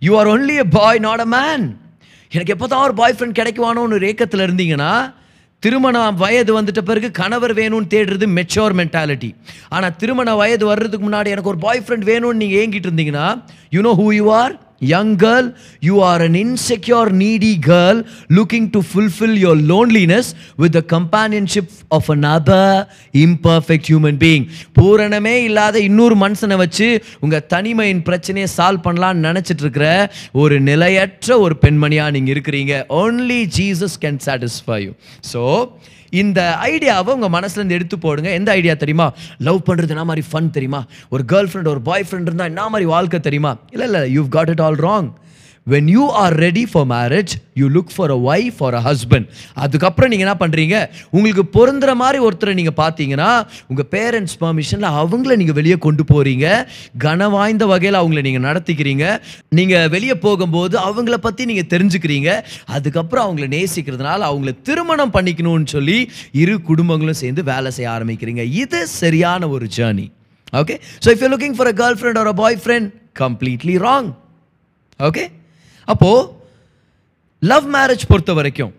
you 0.02 0.12
are 0.18 0.28
only 0.28 0.56
a 0.58 0.66
boy 0.76 1.00
not 1.00 1.22
a 1.24 1.28
man 1.34 1.64
எனக்கு 2.32 2.52
எப்போ 2.54 2.66
தான் 2.66 2.84
ஒரு 2.86 2.94
பாய் 2.94 3.16
ஃப்ரெண்ட் 3.16 3.38
கிடைக்குவானோன்னு 3.38 3.96
ஒரு 3.98 4.06
ஏக்கத்தில் 4.08 4.46
இருந்தீங்கன்னா 4.46 4.92
திருமண 5.62 5.98
வயது 6.18 6.52
வந்துட்ட 6.56 6.80
பிறகு 6.82 7.08
கணவர் 7.12 7.52
வேணும்னு 7.54 7.88
தேடுறது 7.94 8.26
மெச்சோர் 8.34 8.74
மென்டாலிட்டி 8.80 9.30
ஆனால் 9.70 9.96
திருமண 9.96 10.34
வயது 10.36 10.64
வர்றதுக்கு 10.66 11.06
முன்னாடி 11.06 11.32
எனக்கு 11.34 11.50
ஒரு 11.50 11.60
பாய் 11.64 11.82
ஃப்ரெண்ட் 11.84 12.06
வேணும்னு 12.10 12.40
நீங்கள் 12.42 12.60
ஏங்கிட்டு 12.60 12.88
இருந்தீங்கன்னா 12.88 13.26
you 13.72 13.80
know 13.80 13.94
who 14.00 14.06
you 14.12 14.26
are 14.36 14.54
young 14.80 15.16
girl, 15.16 15.52
you 15.80 16.00
are 16.00 16.20
an 16.22 16.34
insecure, 16.34 17.10
needy 17.10 17.56
girl 17.56 18.02
looking 18.28 18.70
to 18.70 18.82
fulfill 18.82 19.34
your 19.36 19.56
loneliness 19.56 20.34
with 20.56 20.72
the 20.72 20.82
companionship 20.82 21.70
of 21.90 22.08
another 22.10 22.86
imperfect 23.12 23.86
human 23.86 24.16
being. 24.16 24.46
பூரணமே 24.78 25.34
இல்லாத 25.42 25.80
இன்னொரு 25.80 26.16
மனுஷனை 26.16 26.56
வச்சு 26.56 27.02
உங்க 27.20 27.40
தனிமையின் 27.40 28.02
பிரச்சனையை 28.02 28.50
சால்வ் 28.56 28.86
பண்ணலாம்னு 28.86 29.26
நினைச்சிட்டு 29.28 29.64
இருக்கிற 29.66 30.12
ஒரு 30.32 30.60
நிலையற்ற 30.60 31.38
ஒரு 31.38 31.56
பெண்மணியா 31.60 32.10
நீங்க 32.10 32.32
இருக்கிறீங்க 32.32 32.84
only 32.88 33.46
Jesus 33.60 33.94
can 34.00 34.18
satisfy 34.18 34.78
you. 34.78 34.94
So 35.20 35.72
இந்த 36.10 36.56
ஐடியாவை 36.62 37.06
உங்கள் 37.06 37.40
மனசுலேருந்து 37.40 37.70
எடுத்து 37.70 37.98
போடுங்க. 37.98 38.30
எந்த 38.30 38.50
ஐடியா 38.50 38.74
தெரியுமா? 38.74 39.12
லவ் 39.38 39.62
பண்ணுறது 39.66 39.88
என்ன 39.88 40.04
மாதிரி 40.04 40.26
ஃபன் 40.32 40.50
தெரியுமா? 40.50 40.84
ஒரு 41.08 41.24
கேர்ள் 41.32 41.48
ஃப்ரெண்ட் 41.50 41.68
ஒரு 41.68 41.80
பாய் 41.80 42.04
ஃப்ரெண்ட் 42.10 42.20
இருந்தால் 42.20 42.46
என்ன 42.46 42.68
மாதிரி 42.68 42.88
வாழ்க்கை 42.88 43.20
தெரியுமா? 43.20 43.56
இல்லை 43.70 43.90
இல்லை 43.90 44.18
you've 44.18 44.28
got 44.28 44.48
it 44.48 44.60
all 44.60 44.76
wrong 44.76 45.10
when 45.72 45.90
you 45.96 46.04
are 46.22 46.36
ready 46.46 46.64
for 46.72 46.88
marriage 46.94 47.32
you 47.60 47.66
look 47.76 47.92
for 47.94 48.12
a 48.16 48.18
wife 48.30 48.56
for 48.58 48.76
a 48.80 48.82
husband 48.88 49.26
அதுக்கப்புறம் 49.64 50.10
நீங்கள் 50.12 50.26
என்ன 50.26 50.36
பண்ணுறீங்க 50.42 50.76
உங்களுக்கு 51.16 51.44
பொருந்துற 51.56 51.90
மாதிரி 52.02 52.18
ஒருத்தரை 52.26 52.54
நீங்கள் 52.60 52.78
பார்த்தீங்கன்னா 52.82 53.30
உங்கள் 53.70 53.88
பேரண்ட்ஸ் 53.94 54.36
பர்மிஷனில் 54.42 54.90
அவங்கள 55.02 55.36
நீங்கள் 55.42 55.58
வெளியே 55.60 55.78
கொண்டு 55.86 56.04
போகிறீங்க 56.12 56.46
கன 57.04 57.28
வாய்ந்த 57.36 57.64
வகையில் 57.72 58.00
அவங்கள 58.00 58.20
நீங்கள் 58.26 58.46
நடத்திக்கிறீங்க. 58.48 59.04
நீங்கள் 59.58 59.88
வெளியே 59.94 60.16
போகும்போது 60.26 60.76
அவங்கள 60.88 61.16
பற்றி 61.26 61.42
நீங்கள் 61.50 61.70
தெரிஞ்சுக்கிறீங்க. 61.72 62.30
அதுக்கப்புறம் 62.76 63.24
அவங்கள 63.26 63.46
நேசிக்கிறதுனால 63.56 64.20
அவங்கள 64.30 64.52
திருமணம் 64.68 65.14
பண்ணிக்கணும்னு 65.16 65.68
சொல்லி 65.76 65.98
இரு 66.42 66.54
குடும்பங்களும் 66.70 67.20
சேர்ந்து 67.22 67.44
வேலை 67.52 67.72
செய்ய 67.78 67.90
ஆரம்பிக்கிறீங்க. 67.96 68.44
இது 68.62 68.80
சரியான 69.00 69.48
ஒரு 69.56 69.68
journey 69.78 70.06
okay 70.60 70.76
so 71.04 71.08
if 71.14 71.22
you 71.24 71.30
looking 71.34 71.56
for 71.58 71.70
a 71.72 71.74
girl 71.82 71.98
friend 72.00 72.20
ஒரு 72.24 72.34
boy 72.42 72.58
friend 72.64 72.88
completely 73.22 73.74
wrong 73.86 74.10
okay 75.00 75.24
அப்போது 75.92 76.26
லவ் 77.42 77.68
மேரேஜ் 77.76 78.04
பொறுத்த 78.10 78.32
வரைக்கும் 78.38 78.74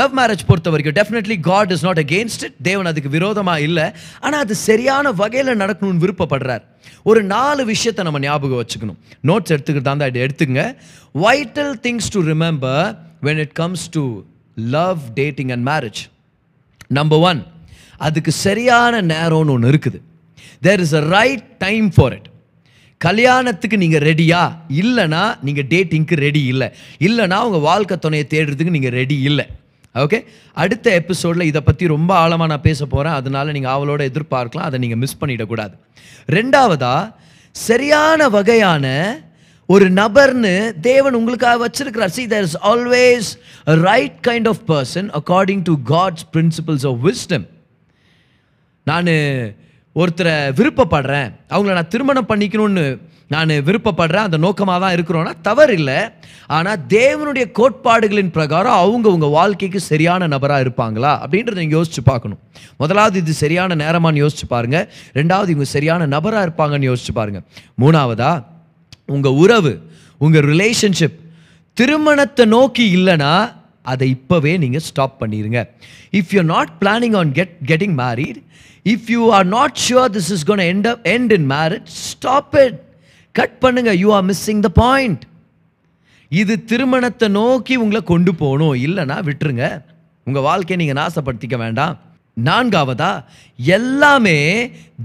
லவ் 0.00 0.14
மேரேஜ் 0.18 0.42
பொறுத்த 0.48 0.68
வரைக்கும் 0.72 0.96
definitely 0.98 1.36
God 1.48 1.72
is 1.74 1.84
not 1.86 2.00
against 2.02 2.44
it 2.46 2.54
தேவன் 2.68 2.88
அதுக்கு 2.90 3.10
விரோதமாக 3.16 3.64
இல்லை. 3.66 3.86
ஆனால் 4.24 4.42
அது 4.44 4.54
சரியான 4.68 5.12
வகையில் 5.20 5.60
நடக்கணும்னு 5.62 6.02
விருப்பப்படுறார். 6.04 6.62
ஒரு 7.10 7.20
நாலு 7.34 7.62
விஷயத்தை 7.72 8.02
நம்ம 8.06 8.20
ஞாபகம் 8.26 8.60
வச்சுக்கணும். 8.62 8.98
நோட்ஸ் 9.30 9.52
எடுத்துக்கிட்டு 9.54 9.88
தான் 9.88 10.08
இதை 10.12 10.22
எடுத்துங்க 10.26 10.62
vital 11.24 11.74
things 11.86 12.10
to 12.14 12.22
remember 12.32 12.82
when 13.28 13.42
it 13.44 13.54
comes 13.62 13.86
to 13.96 14.04
love 14.76 15.02
dating 15.20 15.52
and 15.56 15.66
marriage 15.70 16.02
number 16.98 17.22
one 17.30 17.42
அதுக்கு 18.08 18.34
சரியான 18.46 19.02
நேரம்னு 19.14 19.54
ஒன்று 19.56 19.72
இருக்குது. 19.74 20.00
There 20.68 20.82
is 20.86 20.96
a 21.00 21.04
right 21.16 21.46
time 21.66 21.88
for 21.96 22.14
it 22.18 22.28
கல்யாணத்துக்கு 23.06 23.76
நீங்கள் 23.82 24.04
ரெடியா 24.08 24.42
இல்லைனா 24.82 25.22
நீங்கள் 25.46 25.68
டேட்டிங்க்கு 25.72 26.16
ரெடி 26.26 26.42
இல்லை. 26.52 26.68
இல்லைனா 27.06 27.38
உங்கள் 27.48 27.66
வாழ்க்கை 27.70 27.96
துணையை 28.04 28.26
தேடுறதுக்கு 28.34 28.76
நீங்கள் 28.76 28.96
ரெடி 29.00 29.18
இல்லை. 29.30 29.46
ஓகே 30.02 30.18
அடுத்த 30.62 30.86
எபிசோடில் 31.00 31.48
இதை 31.48 31.60
பற்றி 31.66 31.84
ரொம்ப 31.94 32.10
ஆழமாக 32.22 32.50
நான் 32.52 32.66
பேச 32.68 32.80
போகிறேன் 32.92 33.16
அதனால் 33.20 33.54
நீங்கள் 33.56 33.74
அவளோட 33.76 34.00
எதிர்பார்க்கலாம். 34.10 34.68
அதை 34.68 34.78
நீங்கள் 34.84 35.00
மிஸ் 35.02 35.20
பண்ணிடக்கூடாது. 35.20 35.74
ரெண்டாவதா 36.36 36.94
சரியான 37.56 38.28
வகையான 38.36 38.86
ஒரு 39.68 39.86
நபர்னு 39.98 40.54
தேவன் 40.86 41.18
உங்களுக்காக 41.18 41.58
வச்சிருக்கிறார். 41.64 42.14
See 42.16 42.22
there 42.32 42.46
is 42.48 42.56
always 42.70 43.28
right 43.88 44.18
kind 44.28 44.48
of 44.52 44.62
person 44.72 45.08
according 45.20 45.62
to 45.68 45.74
God's 45.92 46.26
principles 46.36 46.86
of 46.90 47.00
wisdom 47.08 47.46
நான் 48.90 49.12
ஒருத்தரை 49.96 50.34
விருப்பப்படுறேன். 50.58 51.30
அவங்கள 51.54 51.72
நான் 51.78 51.92
திருமணம் 51.94 52.28
பண்ணிக்கணும்னு 52.30 52.84
நான் 53.34 53.52
விருப்பப்படுறேன். 53.68 54.26
அந்த 54.28 54.38
நோக்கமாக 54.44 54.78
தான் 54.84 54.94
இருக்கிறோன்னா 54.96 55.32
தவறு 55.48 55.74
இல்லை 55.78 55.98
ஆனால் 56.56 56.80
தேவனுடைய 56.94 57.44
கோட்பாடுகளின் 57.58 58.32
பிரகாரம் 58.36 58.78
அவங்க 58.84 59.06
உங்கள் 59.16 59.34
வாழ்க்கைக்கு 59.38 59.80
சரியான 59.90 60.28
நபராக 60.34 60.64
இருப்பாங்களா? 60.64 61.12
அப்படின்றத 61.24 61.60
நீங்கள் 61.62 61.78
யோசிச்சு 61.78 62.02
பார்க்கணும். 62.10 62.40
முதலாவது 62.82 63.18
இது 63.22 63.34
சரியான 63.44 63.74
நேரமானு 63.84 64.22
யோசிச்சு 64.24 64.48
பாருங்கள் 64.54 64.86
ரெண்டாவது 65.18 65.52
இவங்க 65.54 65.68
சரியான 65.76 66.06
நபராக 66.14 66.46
இருப்பாங்கன்னு 66.46 66.90
யோசிச்சு 66.90 67.14
பாருங்கள் 67.20 67.44
மூணாவதா 67.82 68.32
உங்கள் 69.16 69.38
உறவு 69.44 69.72
உங்கள் 70.20 70.46
ரிலேஷன்ஷிப் 70.52 71.18
திருமணத்தை 71.76 72.44
நோக்கி 72.56 72.84
இல்லைன்னா 72.96 73.32
அதை 73.92 74.06
இப்போவே 74.16 74.52
நீங்கள் 74.64 74.84
ஸ்டாப் 74.88 75.20
பண்ணிடுங்க 75.20 75.60
if 76.18 76.32
you 76.36 76.42
not 76.54 76.72
planning 76.82 77.16
on 77.20 77.32
get 77.38 77.54
getting 77.70 77.96
married 78.02 78.40
if 78.84 79.10
you 79.14 79.32
are 79.38 79.46
not 79.46 79.76
sure 79.88 80.10
this 80.16 80.30
is 80.36 80.44
gonna 80.44 80.64
end 80.70 80.88
end 81.16 81.32
in 81.38 81.50
marriage 81.50 81.90
stop 82.10 82.56
it 82.64 82.78
cut 83.32 83.58
பண்ணுங்க. 83.58 83.94
You 84.04 84.12
are 84.12 84.24
missing 84.30 84.60
the 84.60 84.68
point 84.68 85.22
இது 86.28 86.64
திருமணத்தை 86.64 87.28
நோக்கி 87.28 87.76
உங்களை 87.76 88.02
கொண்டு 88.02 88.34
போகணும். 88.34 88.74
இல்லைன்னா 88.86 89.16
விட்டுருங்க. 89.28 89.66
உங்கள் 90.24 90.42
வாழ்க்கையை 90.42 90.76
நீங்கள் 90.80 91.00
நாசப்படுத்திக்க 91.02 91.56
வேண்டாம். 91.56 91.98
நான்காவதா 92.36 93.24
எல்லாமே 93.56 94.38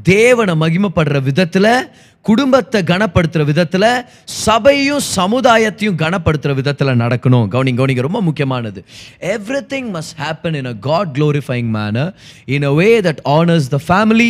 தேவனை 0.03 0.53
மகிமைப்படுற 0.53 1.21
விதத்தில் 1.23 1.89
குடும்பத்தை 2.21 2.81
கனப்படுத்துகிற 2.81 3.43
விதத்தில் 3.45 4.05
சபையும் 4.25 5.03
சமுதாயத்தையும் 5.15 5.99
கனப்படுத்துகிற 6.03 6.53
விதத்தில் 6.53 6.87
நடக்கணும். 6.87 7.47
கவனிங்க 7.53 7.79
கவனிங்க 7.79 8.01
ரொம்ப 8.01 8.21
முக்கியமானது. 8.21 8.83
Everything 9.73 9.89
must 9.95 10.15
happen 10.23 10.53
in 10.53 10.65
a 10.65 10.75
God 10.75 11.17
glorifying 11.17 11.69
manner 11.77 12.13
in 12.45 12.63
a 12.63 12.73
way 12.73 13.01
that 13.01 13.21
honours 13.23 13.67
the 13.67 13.79
family 13.87 14.29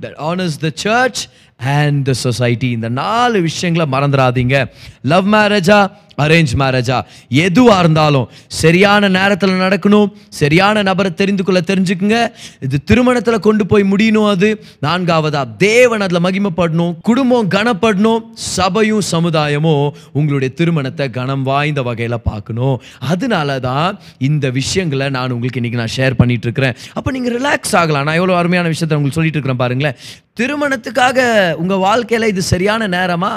that 0.00 0.18
honours 0.30 0.58
the 0.58 0.70
church 0.74 1.22
and 1.62 2.04
the 2.04 2.12
society 2.12 2.70
இந்த 2.70 2.88
நாலு 2.88 3.40
விஷயங்களை 3.40 3.98
மறந்துடாதீங்க 3.98 4.70
லவ் 5.02 5.34
மேரேஜா 5.34 5.90
அரேஞ்ச் 6.16 6.52
மேரேஜா 6.58 7.02
எதுவாக 7.28 7.80
இருந்தாலும் 7.80 8.30
சரியான 8.46 9.08
நேரத்தில் 9.08 9.50
நடக்கணும். 9.50 10.12
சரியான 10.28 10.82
நபரை 10.82 11.14
தெரிந்து 11.14 11.44
கொள்ள 11.44 11.60
தெரிஞ்சுக்குங்க. 11.60 12.32
இது 12.60 12.84
திருமணத்தில் 12.84 13.38
கொண்டு 13.38 13.66
போய் 13.66 13.82
முடியணும் 13.82 14.28
அது. 14.28 14.64
நான்காவதா? 14.82 15.56
தேவன் 15.56 16.00
அதில் 16.00 16.20
மகிமைப்படணும். 16.20 17.00
குடும்பம் 17.00 17.48
கனப்படணும். 17.48 18.24
சபையும் 18.32 19.02
சமுதாயமும் 19.10 19.90
உங்களுடைய 20.12 20.54
திருமணத்தை 20.54 21.10
கனம் 21.10 21.42
வாய்ந்த 21.42 21.82
வகையில் 21.82 22.20
பார்க்கணும். 22.20 22.82
அதனால 22.98 23.60
தான் 23.60 23.98
இந்த 24.18 24.50
விஷயங்களை 24.50 25.10
நான் 25.10 25.30
உங்களுக்கு 25.30 25.60
இன்றைக்கி 25.60 25.74
நான் 25.74 25.96
ஷேர் 25.96 26.14
பண்ணிட்டு 26.14 26.44
இருக்கிறேன். 26.44 26.74
அப்போ 26.92 27.10
நீங்கள் 27.10 27.40
ரிலாக்ஸ் 27.40 27.76
ஆகலாம். 27.76 28.04
நான் 28.04 28.14
எவ்வளோ 28.14 28.36
அருமையான 28.36 28.68
விஷயத்தை 28.68 28.98
உங்களுக்கு 28.98 29.22
சொல்லிட்டு 29.22 29.38
இருக்கிறேன் 29.38 29.56
பாருங்களேன். 29.56 29.96
திருமணத்துக்காக 30.40 31.51
உங்கள் 31.62 31.82
வாழ்க்கையில் 31.88 32.28
இது 32.28 32.42
சரியான 32.42 32.88
நேரமா? 32.88 33.32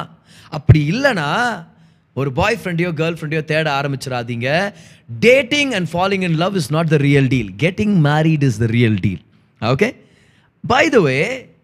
அப்படி 0.49 0.81
இல்லைனா 0.91 1.29
ஒரு 2.13 2.31
பாய் 2.31 2.59
ஃப்ரெண்டையோ 2.63 2.91
கேர்ள் 2.99 3.17
ஃப்ரெண்டையோ 3.19 3.43
தேட 3.51 3.81
ஆரம்பிச்சிடாதீங்க. 3.81 4.49
Dating 5.25 5.71
and 5.71 5.89
falling 5.93 6.21
in 6.21 6.37
love 6.43 6.55
is 6.55 6.71
not 6.71 6.87
the 6.87 6.97
real 6.97 7.27
deal 7.27 7.51
getting 7.57 7.95
married 8.09 8.43
is 8.43 8.57
the 8.57 8.65
real 8.65 8.99
deal 9.01 9.21
okay 9.61 9.89
by 10.63 10.89
the 10.89 10.99
way 10.99 11.17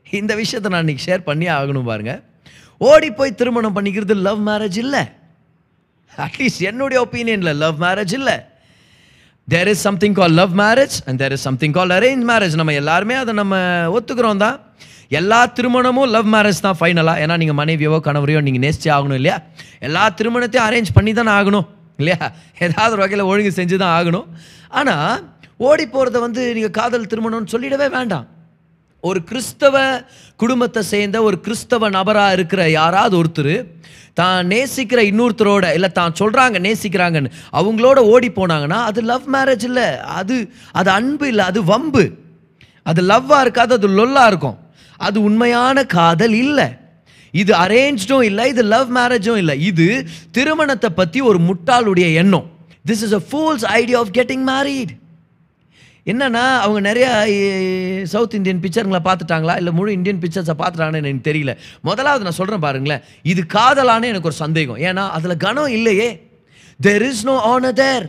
இந்த 0.10 0.36
விஷயத்தை 0.36 0.72
நான் 0.72 0.84
இன்றைக்கி 0.86 1.06
ஷேர் 1.06 1.24
பண்ணி 1.30 1.48
ஆகணும் 1.48 1.90
பாருங்கள் 1.92 2.22
ஓடி 2.78 3.12
போய் 3.12 3.38
திருமணம் 3.40 3.76
பண்ணிக்கிறது 3.76 4.16
லவ் 4.28 4.48
மேரேஜ் 4.48 4.78
இல்லை. 4.78 5.04
அட்லீஸ்ட் 6.18 6.64
என்னுடைய 6.70 7.08
ஒப்பீனியனில் 7.08 7.60
லவ் 7.64 7.82
மேரேஜ் 7.84 8.14
இல்லை. 8.14 8.38
There 9.48 9.70
is 9.72 9.84
something 9.88 10.16
call 10.20 10.36
love 10.40 10.54
marriage 10.64 10.96
and 11.08 11.20
there 11.22 11.34
is 11.36 11.46
something 11.48 11.74
call 11.78 11.92
arrange 11.96 12.24
marriage 12.30 12.54
நம்ம 12.60 12.74
எல்லாருமே 12.82 13.16
அதை 13.22 13.34
நம்ம 13.40 13.56
ஒத்துக்கிறோம் 13.96 14.42
தான் 14.44 14.58
எல்லா 15.20 15.40
திருமணமும் 15.58 16.10
லவ் 16.16 16.30
மேரேஜ் 16.36 16.60
தான் 16.66 16.78
ஃபைனலாக 16.80 17.24
ஏன்னா 17.24 17.36
நீங்கள் 17.42 17.58
மனைவியோ 17.62 17.98
கணவரையோ 18.08 18.42
நீங்கள் 18.48 18.64
நேசிச்சே 18.66 18.92
ஆகணும் 18.98 19.18
இல்லையா? 19.20 19.38
எல்லா 19.88 20.04
திருமணத்தையும் 20.20 20.68
அரேஞ்ச் 20.68 20.92
பண்ணி 20.98 21.14
தானே 21.20 21.32
ஆகணும் 21.40 21.68
இல்லையா? 22.02 22.22
ஏதாவது 22.66 22.94
ஒரு 22.96 23.04
வகையில் 23.04 23.30
ஒழுங்கு 23.32 23.52
செஞ்சு 23.58 23.78
தான் 23.84 23.96
ஆகணும். 23.98 24.28
ஆனால் 24.80 25.24
ஓடி 25.70 25.86
போகிறத 25.96 26.20
வந்து 26.28 26.44
நீங்கள் 26.58 26.76
காதல் 26.80 27.10
திருமணம்னு 27.14 27.54
சொல்லிடவே 27.56 27.90
வேண்டாம். 27.98 28.28
ஒரு 29.10 29.20
கிறிஸ்தவ 29.30 29.76
குடும்பத்தை 30.42 30.82
சேர்ந்த 30.94 31.18
ஒரு 31.28 31.38
கிறிஸ்தவ 31.46 31.90
நபராக 31.98 32.36
இருக்கிற 32.38 32.62
யாராவது 32.80 33.16
ஒருத்தர் 33.22 33.56
தான் 34.20 34.48
நேசிக்கிற 34.54 35.00
இன்னொருத்தரோட 35.12 35.66
இல்லை 35.78 35.90
தான் 36.00 36.18
சொல்கிறாங்க 36.20 36.58
நேசிக்கிறாங்கன்னு 36.68 37.32
அவங்களோட 37.60 38.00
ஓடி 38.14 38.30
போனாங்கன்னா 38.40 38.80
அது 38.90 39.02
லவ் 39.12 39.28
மேரேஜ் 39.36 39.66
இல்லை. 39.70 39.88
அது 40.20 40.36
அது 40.80 40.90
அன்பு 40.98 41.28
இல்லை 41.32 41.46
அது 41.52 41.60
வம்பு. 41.72 42.04
அது 42.92 43.02
லவ்வாக 43.12 43.46
இருக்காது 43.46 43.74
அது 43.80 43.90
லொல்லாக 44.00 44.32
இருக்கும். 44.32 44.58
அது 45.08 45.18
உண்மையான 45.30 45.86
காதல் 45.98 46.36
இல்லை. 46.44 46.68
இது 47.34 47.52
அரேஞ்சும் 47.64 48.26
இல்லை 48.30 48.46
இது 48.54 48.64
லவ் 48.76 48.90
மேரேஜும் 48.98 49.40
இல்லை. 49.42 49.56
இது 49.70 49.88
திருமணத்தை 50.38 50.90
பற்றி 51.02 51.22
ஒரு 51.30 51.40
முட்டாளுடைய 51.50 52.08
எண்ணம். 52.24 52.48
This 52.90 53.04
is 53.08 53.18
a 53.20 53.24
fool's 53.30 53.66
idea 53.82 54.00
of 54.04 54.14
getting 54.20 54.46
married 54.54 54.94
என்னன்னா 56.06 56.44
அவங்க 56.64 56.80
நிறையா 56.90 57.10
சவுத் 58.14 58.38
இந்தியன் 58.38 58.62
பிக்சருங்களை 58.64 59.02
பார்த்துட்டாங்களா? 59.08 59.56
இல்லை 59.62 59.74
முழு 59.80 59.92
இந்தியன் 59.98 60.22
பிக்சர்ஸை 60.24 60.56
பார்த்துட்டாங்கன்னு 60.62 61.02
எனக்கு 61.04 61.28
தெரியல. 61.30 61.54
முதலாவது 61.90 62.26
நான் 62.28 62.40
சொல்கிறேன் 62.40 62.66
பாருங்களேன். 62.66 63.04
இது 63.34 63.44
காதலானே 63.58 64.10
எனக்கு 64.14 64.30
ஒரு 64.32 64.40
சந்தேகம். 64.44 64.82
ஏன்னா 64.90 65.06
அதில் 65.18 65.42
கனம் 65.46 65.76
இல்லையே. 65.78 66.10
There 66.88 67.06
is 67.12 67.26
no 67.30 67.38
honour 67.54 67.80
there 67.84 68.08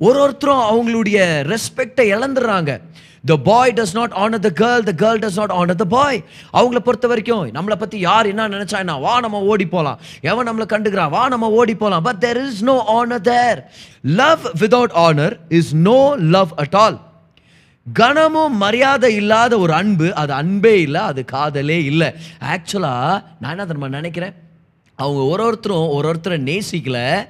ஒரு 0.00 0.18
ஒருத்தரும் 0.24 0.64
அவங்களுடைய 0.70 1.18
ரெஸ்பெக்டை 1.52 2.06
இழந்துடுறாங்க. 2.16 2.72
The 3.30 3.34
boy 3.48 3.72
does 3.76 3.94
not 3.98 4.14
honour 4.22 4.42
the 4.46 4.50
girl 4.62 4.82
the 4.88 4.92
girl 5.02 5.20
does 5.22 5.38
not 5.40 5.54
honour 5.60 5.78
the 5.82 5.86
boy 5.94 6.18
அவங்கள 6.58 6.80
பொறுத்த 6.86 7.06
வரைக்கும் 7.12 7.44
நம்மளை 7.56 7.76
பற்றி 7.82 7.98
யார் 8.08 8.26
என்ன 8.32 8.48
நினச்சா 8.54 8.78
என்ன? 8.84 8.96
வா 9.04 9.14
நம்ம 9.26 9.40
ஓடி 9.52 9.66
போகலாம் 9.74 9.98
எவன் 10.30 10.48
நம்மளை 10.48 10.66
கண்டுக்கிறான்? 10.72 11.12
வா 11.16 11.22
நம்ம 11.34 11.48
ஓடி 11.60 11.74
போகலாம் 11.82 12.04
but 12.08 12.20
there 12.26 12.40
is 12.44 12.62
no 12.70 12.76
honour 12.98 13.24
there 13.30 13.60
love 14.20 14.44
without 14.62 14.94
honour 15.06 15.36
is 15.60 15.72
no 15.88 15.98
love 16.36 16.52
at 16.64 16.78
all 16.84 16.98
கனமும் 17.92 18.56
மரியாதை 18.56 19.14
இல்லாத 19.14 19.58
ஒரு 19.58 19.72
அன்பு 19.72 20.14
அது 20.14 20.32
அன்பே 20.32 20.80
இல்லை 20.80 21.00
அது 21.00 21.24
காதலே 21.24 21.84
இல்லை. 21.84 22.14
ஆக்சுவலாக 22.40 23.24
நான் 23.40 23.50
என்ன 23.50 23.66
தெரியுமா 23.66 23.88
நினைக்கிறேன்? 23.88 24.34
அவங்க 24.96 25.22
ஒரு 25.22 25.44
ஒருத்தரும் 25.44 25.88
ஒரு 25.88 26.12
ஒருத்தரை 26.12 26.60
நேசிக்கலை. 26.60 27.26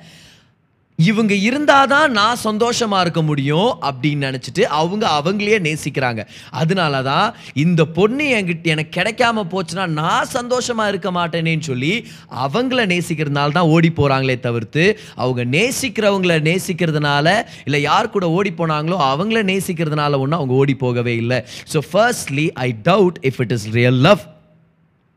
இவங்க 0.99 1.35
இருந்தாதான் 1.35 2.09
நான் 2.09 2.37
சந்தோஷமா 2.45 3.01
இருக்க 3.01 3.23
முடியும் 3.23 3.71
அப்படின்னு 3.87 4.27
நினச்சிட்டு 4.27 4.63
அவங்க 4.81 5.05
அவங்களையே 5.19 5.57
நேசிக்கிறாங்க. 5.67 6.21
அதனால 6.51 7.03
தான் 7.03 7.35
இந்த 7.53 7.85
பொண்ணு 7.85 8.25
என்கிட்ட 8.37 8.71
எனக்கு 8.75 8.93
கிடைக்காம 8.99 9.45
போச்சுன்னா 9.53 9.87
நான் 9.87 10.29
சந்தோஷமா 10.33 10.85
இருக்க 10.89 11.11
மாட்டேனேன்னு 11.11 11.67
சொல்லி 11.71 12.07
அவங்கள 12.45 12.83
நேசிக்கிறதுனால 12.93 13.57
தான் 13.59 13.71
ஓடி 13.77 13.91
போறாங்களே 13.97 14.37
தவிர்த்து 14.41 14.85
அவங்க 15.15 15.45
நேசிக்கிறவங்கள 15.57 16.37
நேசிக்கிறதுனால 16.51 17.27
இல்லை 17.65 17.81
யார் 17.83 18.15
கூட 18.17 18.29
ஓடி 18.31 18.53
போனாங்களோ 18.59 18.99
அவங்கள 19.13 19.43
நேசிக்கிறதுனால 19.53 20.21
ஒன்றும் 20.25 20.41
அவங்க 20.41 20.55
ஓடி 20.55 20.77
போகவே 20.85 21.15
இல்லை. 21.17 21.41
So 21.73 21.81
firstly 21.93 22.47
I 22.67 22.69
doubt 22.91 23.19
if 23.23 23.41
it 23.45 23.55
is 23.57 23.67
real 23.79 24.01
love 24.09 24.23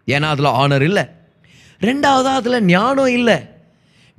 ஏன்னா 0.08 0.30
அதில் 0.36 0.56
ஆனர் 0.64 0.88
இல்லை. 0.90 1.06
ரெண்டாவது 1.82 2.32
அதில் 2.40 2.64
ஞானம் 2.64 3.14
இல்லை. 3.20 3.38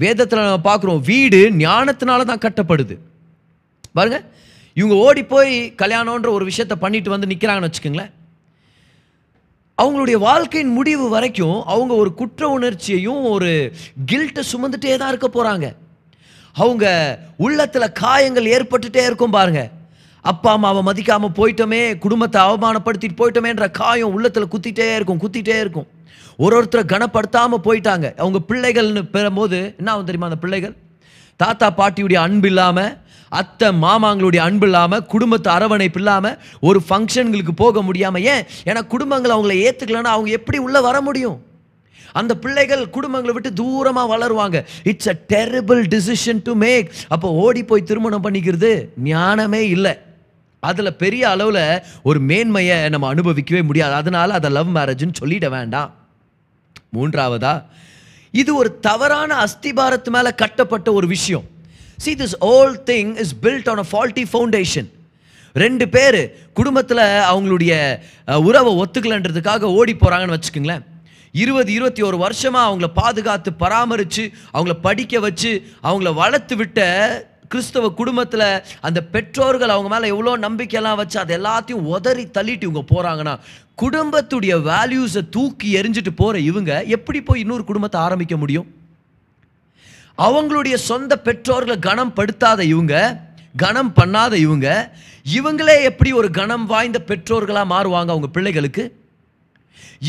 வேதத்தில் 0.02 0.44
நம்ம 0.44 0.60
பார்க்குறோம் 0.68 1.00
வீடு 1.10 1.40
ஞானத்தினால 1.64 2.26
தான் 2.30 2.44
கட்டப்படுது. 2.44 2.94
பாருங்க 3.96 4.18
இவங்க 4.76 4.94
ஓடி 5.06 5.22
போய் 5.32 5.54
கல்யாணம்ன்ற 5.82 6.30
ஒரு 6.36 6.44
விஷயத்த 6.50 6.74
பண்ணிட்டு 6.84 7.12
வந்து 7.14 7.30
நிற்கிறாங்கன்னு 7.32 7.70
வச்சுக்கோங்களேன். 7.70 8.12
அவங்களுடைய 9.78 10.18
வாழ்க்கையின் 10.28 10.76
முடிவு 10.76 11.04
வரைக்கும் 11.14 11.58
அவங்க 11.72 11.92
ஒரு 12.02 12.10
குற்ற 12.20 12.42
உணர்ச்சியையும் 12.56 13.24
ஒரு 13.34 13.50
கில்ட்டை 14.12 14.42
சுமந்துட்டே 14.52 14.94
தான் 15.00 15.12
இருக்க 15.12 15.28
போகிறாங்க 15.36 15.66
அவங்க 16.62 16.86
உள்ளத்தில் 17.46 17.94
காயங்கள் 18.02 18.52
ஏற்பட்டுட்டே 18.54 19.02
இருக்கும் 19.08 19.36
பாருங்க. 19.38 19.62
அப்பா 20.24 20.52
அம்மாவை 20.56 20.80
மதிக்காமல் 20.88 21.36
போயிட்டோமே 21.38 21.82
குடும்பத்தை 22.04 22.38
அவமானப்படுத்திட்டு 22.46 23.20
போயிட்டோமேன்ற 23.20 23.66
காயம் 23.80 24.14
உள்ளத்தில் 24.16 24.52
குத்திட்டே 24.54 24.88
இருக்கும் 24.96 25.20
குத்திட்டே 25.24 25.56
இருக்கும். 25.64 25.88
ஒரு 26.44 26.54
ஒருத்தரை 26.58 26.82
கனப்படுத்தாமல் 26.92 27.64
போயிட்டாங்க. 27.66 28.06
அவங்க 28.22 28.38
பிள்ளைகள்னு 28.50 29.02
பெறும்போது 29.16 29.58
என்ன 29.80 29.90
ஆகும் 29.92 30.08
தெரியுமா 30.08 30.30
அந்த 30.30 30.40
பிள்ளைகள்? 30.44 30.74
தாத்தா 31.36 31.66
பாட்டியுடைய 31.80 32.18
அன்பு 32.26 32.48
இல்லாமல் 32.52 32.92
அத்தை 33.40 33.68
மாமாங்களுடைய 33.82 34.40
அன்பு 34.48 34.66
இல்லாமல் 34.68 35.04
குடும்பத்து 35.12 35.48
அரவணைப்பு 35.54 36.00
இல்லாமல் 36.00 36.38
ஒரு 36.68 36.78
ஃபங்க்ஷன்களுக்கு 36.88 37.54
போக 37.62 37.82
முடியாமல் 37.88 38.24
ஏன்? 38.34 38.44
ஏன்னா 38.68 38.82
குடும்பங்கள் 38.94 39.34
அவங்கள 39.36 39.56
ஏற்றுக்கலன்னா 39.66 40.14
அவங்க 40.16 40.30
எப்படி 40.38 40.58
உள்ளே 40.66 40.80
வர 40.88 41.00
முடியும்? 41.08 41.38
அந்த 42.20 42.32
பிள்ளைகள் 42.44 42.82
குடும்பங்களை 42.96 43.32
விட்டு 43.34 43.50
தூரமாக 43.60 44.10
வளருவாங்க. 44.12 44.58
It's 44.90 45.10
a 45.14 45.16
terrible 45.34 45.82
decision 45.94 46.42
to 46.48 46.54
make 46.64 46.88
அப்போ 47.14 47.28
ஓடி 47.44 47.62
போய் 47.70 47.88
திருமணம் 47.90 48.24
பண்ணிக்கிறது 48.26 48.72
ஞானமே 49.10 49.62
இல்லை. 49.76 49.94
அதில் 50.62 50.98
பெரிய 51.02 51.24
அளவில் 51.34 51.64
ஒரு 52.02 52.20
மேன்மையை 52.30 52.76
நம்ம 52.94 53.14
அனுபவிக்கவே 53.14 53.62
முடியாது. 53.68 53.94
அதனால் 54.00 54.36
அதை 54.38 54.50
லவ் 54.50 54.74
மேரேஜ்னு 54.78 55.20
சொல்லிட 55.22 55.48
வேண்டாம். 55.58 55.92
மூன்றாவதா? 56.96 57.54
இது 58.30 58.50
ஒரு 58.54 58.80
தவறான 58.80 59.30
அஸ்திபாரத்து 59.44 60.10
மேலே 60.16 60.30
கட்டப்பட்ட 60.34 60.92
ஒரு 60.92 61.06
விஷயம். 61.06 61.46
See 61.96 62.14
this 62.14 62.36
all 62.50 62.74
thing 62.90 63.10
is 63.16 63.34
built 63.42 63.70
on 63.70 63.82
a 63.84 63.86
faulty 63.92 64.24
foundation 64.32 64.88
ரெண்டு 65.52 65.88
பேர் 65.88 66.20
குடும்பத்தில் 66.52 67.04
அவங்களுடைய 67.32 67.72
உறவை 68.48 68.72
ஒத்துக்கலன்றதுக்காக 68.82 69.70
ஓடி 69.78 69.94
போகிறாங்கன்னு 69.94 70.36
வச்சுக்கோங்களேன். 70.36 70.84
இருபது 71.32 71.70
இருபத்தி 71.72 72.02
ஒரு 72.02 72.18
வருஷமாக 72.18 72.68
அவங்கள 72.68 72.88
பாதுகாத்து 73.00 73.50
பராமரித்து 73.52 74.24
அவங்கள 74.52 74.74
படிக்க 74.86 75.20
வச்சு 75.20 75.50
அவங்கள 75.82 76.10
வளர்த்து 76.14 76.56
விட்ட 76.56 76.86
கிறிஸ்தவ 77.48 77.90
குடும்பத்தில் 77.90 78.46
அந்த 78.80 79.00
பெற்றோர்கள் 79.14 79.74
அவங்க 79.74 79.90
மேலே 79.94 80.08
எவ்வளோ 80.14 80.32
நம்பிக்கையெல்லாம் 80.38 81.00
வச்சு 81.00 81.18
அது 81.18 81.32
எல்லாத்தையும் 81.38 81.86
உதறி 81.94 82.24
தள்ளிட்டு 82.38 82.66
இவங்க 82.68 82.82
போகிறாங்கன்னா 82.94 83.34
குடும்பத்துடைய 83.82 84.54
வேல்யூஸை 84.70 85.22
தூக்கி 85.34 85.68
எரிஞ்சிட்டு 85.80 86.12
போகிற 86.20 86.38
இவங்க 86.50 86.72
எப்படி 86.96 87.18
போய் 87.22 87.42
இன்னொரு 87.44 87.64
குடும்பத்தை 87.64 87.98
ஆரம்பிக்க 88.06 88.36
முடியும்? 88.36 88.68
அவங்களுடைய 90.18 90.76
சொந்த 90.90 91.12
பெற்றோர்களை 91.26 91.76
கனம் 91.88 92.16
படுத்தாத 92.16 92.60
இவங்க 92.74 92.94
கனம் 93.56 93.92
பண்ணாத 93.98 94.34
இவங்க 94.46 94.68
இவங்களே 95.36 95.76
எப்படி 95.90 96.10
ஒரு 96.12 96.28
கனம் 96.30 96.66
வாய்ந்த 96.66 96.98
பெற்றோர்களாக 97.10 97.72
மாறுவாங்க 97.74 98.10
அவங்க 98.14 98.28
பிள்ளைகளுக்கு? 98.36 98.84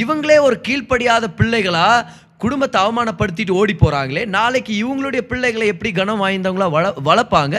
இவங்களே 0.03 0.37
ஒரு 0.47 0.57
கீழ்ப்படியாத 0.67 1.27
பிள்ளைகளாக 1.39 2.07
குடும்பத்தை 2.37 2.77
அவமானப்படுத்திட்டு 2.81 3.53
ஓடி 3.61 3.73
போகிறாங்களே 3.75 4.25
நாளைக்கு 4.37 4.73
இவங்களுடைய 4.83 5.21
பிள்ளைகளை 5.31 5.67
எப்படி 5.67 5.91
கனம் 5.91 6.21
வாய்ந்தவங்களா 6.23 6.67
வள 6.75 6.93
வளர்ப்பாங்க? 7.09 7.57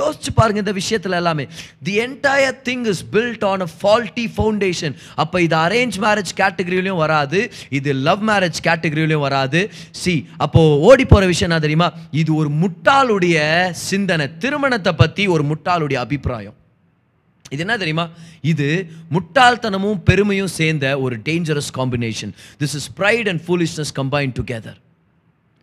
யோசிச்சு 0.00 0.30
பாருங்க 0.34 0.60
இந்த 0.64 0.74
விஷயத்துல 0.80 1.18
எல்லாமே. 1.20 1.44
The 1.86 1.94
entire 2.06 2.58
thing 2.68 2.86
is 2.92 3.02
built 3.12 3.44
on 3.50 3.64
a 3.66 3.68
faulty 3.80 4.26
foundation 4.36 4.94
அப்போ 5.24 5.42
இது 5.46 5.56
அரேஞ்ச் 5.56 5.98
மேரேஜ் 6.06 6.32
கேட்டகரியிலையும் 6.40 7.02
வராது. 7.04 7.40
இது 7.78 7.92
லவ் 8.08 8.24
மேரேஜ் 8.30 8.60
கேட்டகரியிலையும் 8.68 9.26
வராது. 9.28 9.62
சி 9.90 10.14
அப்போ 10.36 10.62
ஓடி 10.90 11.04
போற 11.04 11.26
விஷயம் 11.26 11.50
என்ன 11.50 11.62
தெரியுமா? 11.66 11.90
இது 12.10 12.34
ஒரு 12.34 12.50
முட்டாளுடைய 12.62 13.38
சிந்தனை. 13.70 14.28
திருமணத்தை 14.38 14.92
பத்தி 14.92 15.26
ஒரு 15.26 15.44
முட்டாளுடைய 15.52 16.00
அபிப்பிராயம். 16.06 16.56
இது 17.54 17.62
என்ன 17.64 17.76
தெரியுமா? 17.76 18.04
இது 18.52 18.66
முட்டாள்தனமும் 19.14 19.98
பெருமையும் 20.08 20.52
சேர்ந்த 20.58 20.86
ஒரு 21.00 21.16
dangerous 21.28 21.72
combination 21.78 22.32
this 22.60 22.76
is 22.78 22.88
pride 23.00 23.28
and 23.32 23.42
foolishness 23.46 23.92
combine 23.98 24.32
together 24.38 24.78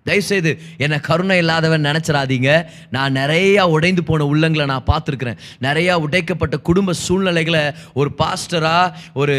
தயவுசெய்து 0.08 0.52
என்னை 0.78 1.00
கருணை 1.00 1.38
இல்லாதவன் 1.38 1.86
நினச்சிடாதீங்க. 1.90 2.50
நான் 2.90 3.14
நிறையா 3.14 3.62
உடைந்து 3.62 4.04
போன 4.04 4.28
உள்ளங்களை 4.34 4.66
நான் 4.66 4.88
பார்த்துருக்குறேன். 4.92 5.38
நிறையா 5.68 5.94
உடைக்கப்பட்ட 6.06 6.58
குடும்ப 6.58 6.94
சூழ்நிலைகளை 6.94 7.64
ஒரு 7.94 8.12
பாஸ்டராக 8.22 8.94
ஒரு 9.14 9.36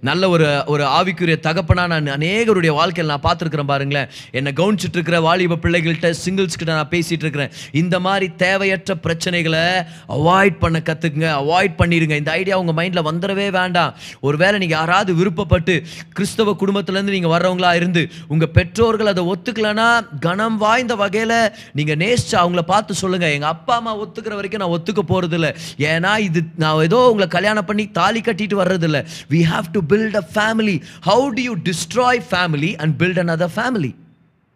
நல்ல 0.00 0.28
ஒரு 0.28 0.62
ஒரு 0.66 0.84
ஆவிக்குரிய 0.84 1.36
தகப்பனா 1.48 1.86
நான் 1.94 2.06
அநேகருடைய 2.06 2.72
வாழ்க்கையில் 2.80 3.12
நான் 3.12 3.26
பார்த்துருக்குறேன் 3.28 3.70
பாருங்களேன். 3.72 4.08
என்னை 4.30 4.52
கவனிச்சிட்டு 4.60 4.98
இருக்கிற 4.98 5.20
வாலிப 5.20 5.58
பிள்ளைகள்கிட்ட 5.64 6.10
சிங்கிள்ஸ்கிட்ட 6.24 6.72
நான் 6.80 6.92
பேசிகிட்டு 6.94 7.26
இருக்கிறேன் 7.26 7.52
இந்த 7.72 8.00
மாதிரி 8.00 8.28
தேவையற்ற 8.44 8.94
பிரச்சனைகளை 9.06 9.64
அவாய்ட் 10.08 10.58
பண்ண 10.58 10.78
கற்றுக்குங்க 10.78 11.30
அவாய்ட் 11.42 11.78
பண்ணிடுங்க. 11.82 12.16
இந்த 12.16 12.30
ஐடியா 12.30 12.58
உங்கள் 12.58 12.78
மைண்டில் 12.80 13.08
வந்துடவே 13.10 13.50
வேண்டாம். 13.50 13.94
ஒருவேளை 14.20 14.58
நீங்கள் 14.58 14.78
யாராவது 14.78 15.14
விருப்பப்பட்டு 15.20 15.76
கிறிஸ்தவ 16.12 16.56
குடும்பத்துலேருந்து 16.62 17.16
நீங்கள் 17.16 17.34
வர்றவங்களா 17.36 17.74
இருந்து 17.74 18.10
உங்கள் 18.28 18.54
பெற்றோர்கள் 18.58 19.12
அதை 19.12 19.24
ஒத்துக்கலைன்னா 19.32 19.88
கனம் 20.20 20.56
வாய்ந்த 20.56 20.94
வகையில் 20.94 21.52
நீங்கள் 21.72 21.96
நேசிச்சு 21.96 22.36
அவங்கள 22.36 22.60
பார்த்து 22.60 22.94
சொல்லுங்கள் 22.94 23.30
எங்கள் 23.30 23.48
அப்பா 23.48 23.76
அம்மா 23.76 23.96
ஒத்துக்கிற 23.96 24.34
வரைக்கும் 24.34 24.60
நான் 24.60 24.74
ஒத்துக்க 24.78 25.02
போகிறதில்ல 25.08 25.48
ஏன்னா 25.78 26.18
இது 26.18 26.42
நான் 26.56 26.82
ஏதோ 26.82 27.08
உங்களை 27.10 27.28
கல்யாணம் 27.28 27.64
பண்ணி 27.64 27.90
தாலி 27.90 28.20
கட்டிட்டு 28.20 28.54
வர்றதில்ல. 28.54 29.04
We 29.30 29.42
have 29.42 29.64
to 29.72 29.80
build 29.88 30.16
a 30.16 30.26
family 30.34 30.82
how 31.04 31.34
do 31.34 31.42
you 31.42 31.54
destroy 31.64 32.22
family 32.30 32.76
and 32.76 33.02
build 33.02 33.18
another 33.28 33.54
family 33.56 33.92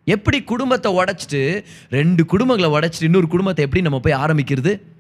எப்படி 0.07 0.43
குடும்பத்தை 0.43 0.93
உடைச்சிட்டு 0.93 1.65
ரெண்டு 1.91 2.25
குடும்பங்களை 2.25 2.69
உடைச்சிட்டு 2.71 3.03
இன்னொரு 3.03 3.29
குடும்பத்தை 3.29 3.65
எப்படி 3.65 3.83
நம்ம 3.83 3.99
போய் 3.99 4.13
ஆரம்பிக்கிறது? 4.13 4.94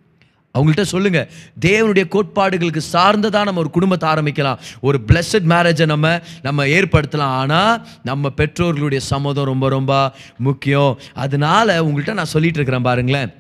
அவங்கள்ட்ட 0.58 0.82
சொல்லுங்க. 0.82 1.28
தேவனுடைய 1.60 2.04
கோட்பாடுகளுக்கு 2.08 2.82
சார்ந்ததாக 2.94 3.44
நம்ம 3.44 3.60
ஒரு 3.60 3.70
குடும்பத்தை 3.70 4.10
ஆரம்பிக்கலாம். 4.10 4.58
ஒரு 4.80 5.00
பிளஸட் 5.08 5.48
மேரேஜை 5.48 5.86
நம்ம 5.86 6.20
நம்ம 6.42 6.66
ஏற்படுத்தலாம். 6.66 7.32
ஆனால் 7.42 7.86
நம்ம 8.02 8.30
பெற்றோர்களுடைய 8.36 8.96
சம்மதம் 8.96 9.44
ரொம்ப 9.44 9.68
ரொம்ப 9.68 10.12
முக்கியம். 10.38 10.98
அதனால 11.14 11.82
உங்கள்கிட்ட 11.82 12.12
நான் 12.12 12.34
சொல்லிட்டு 12.34 12.58
இருக்கிறேன் 12.58 12.82
பாருங்களேன். 12.82 13.32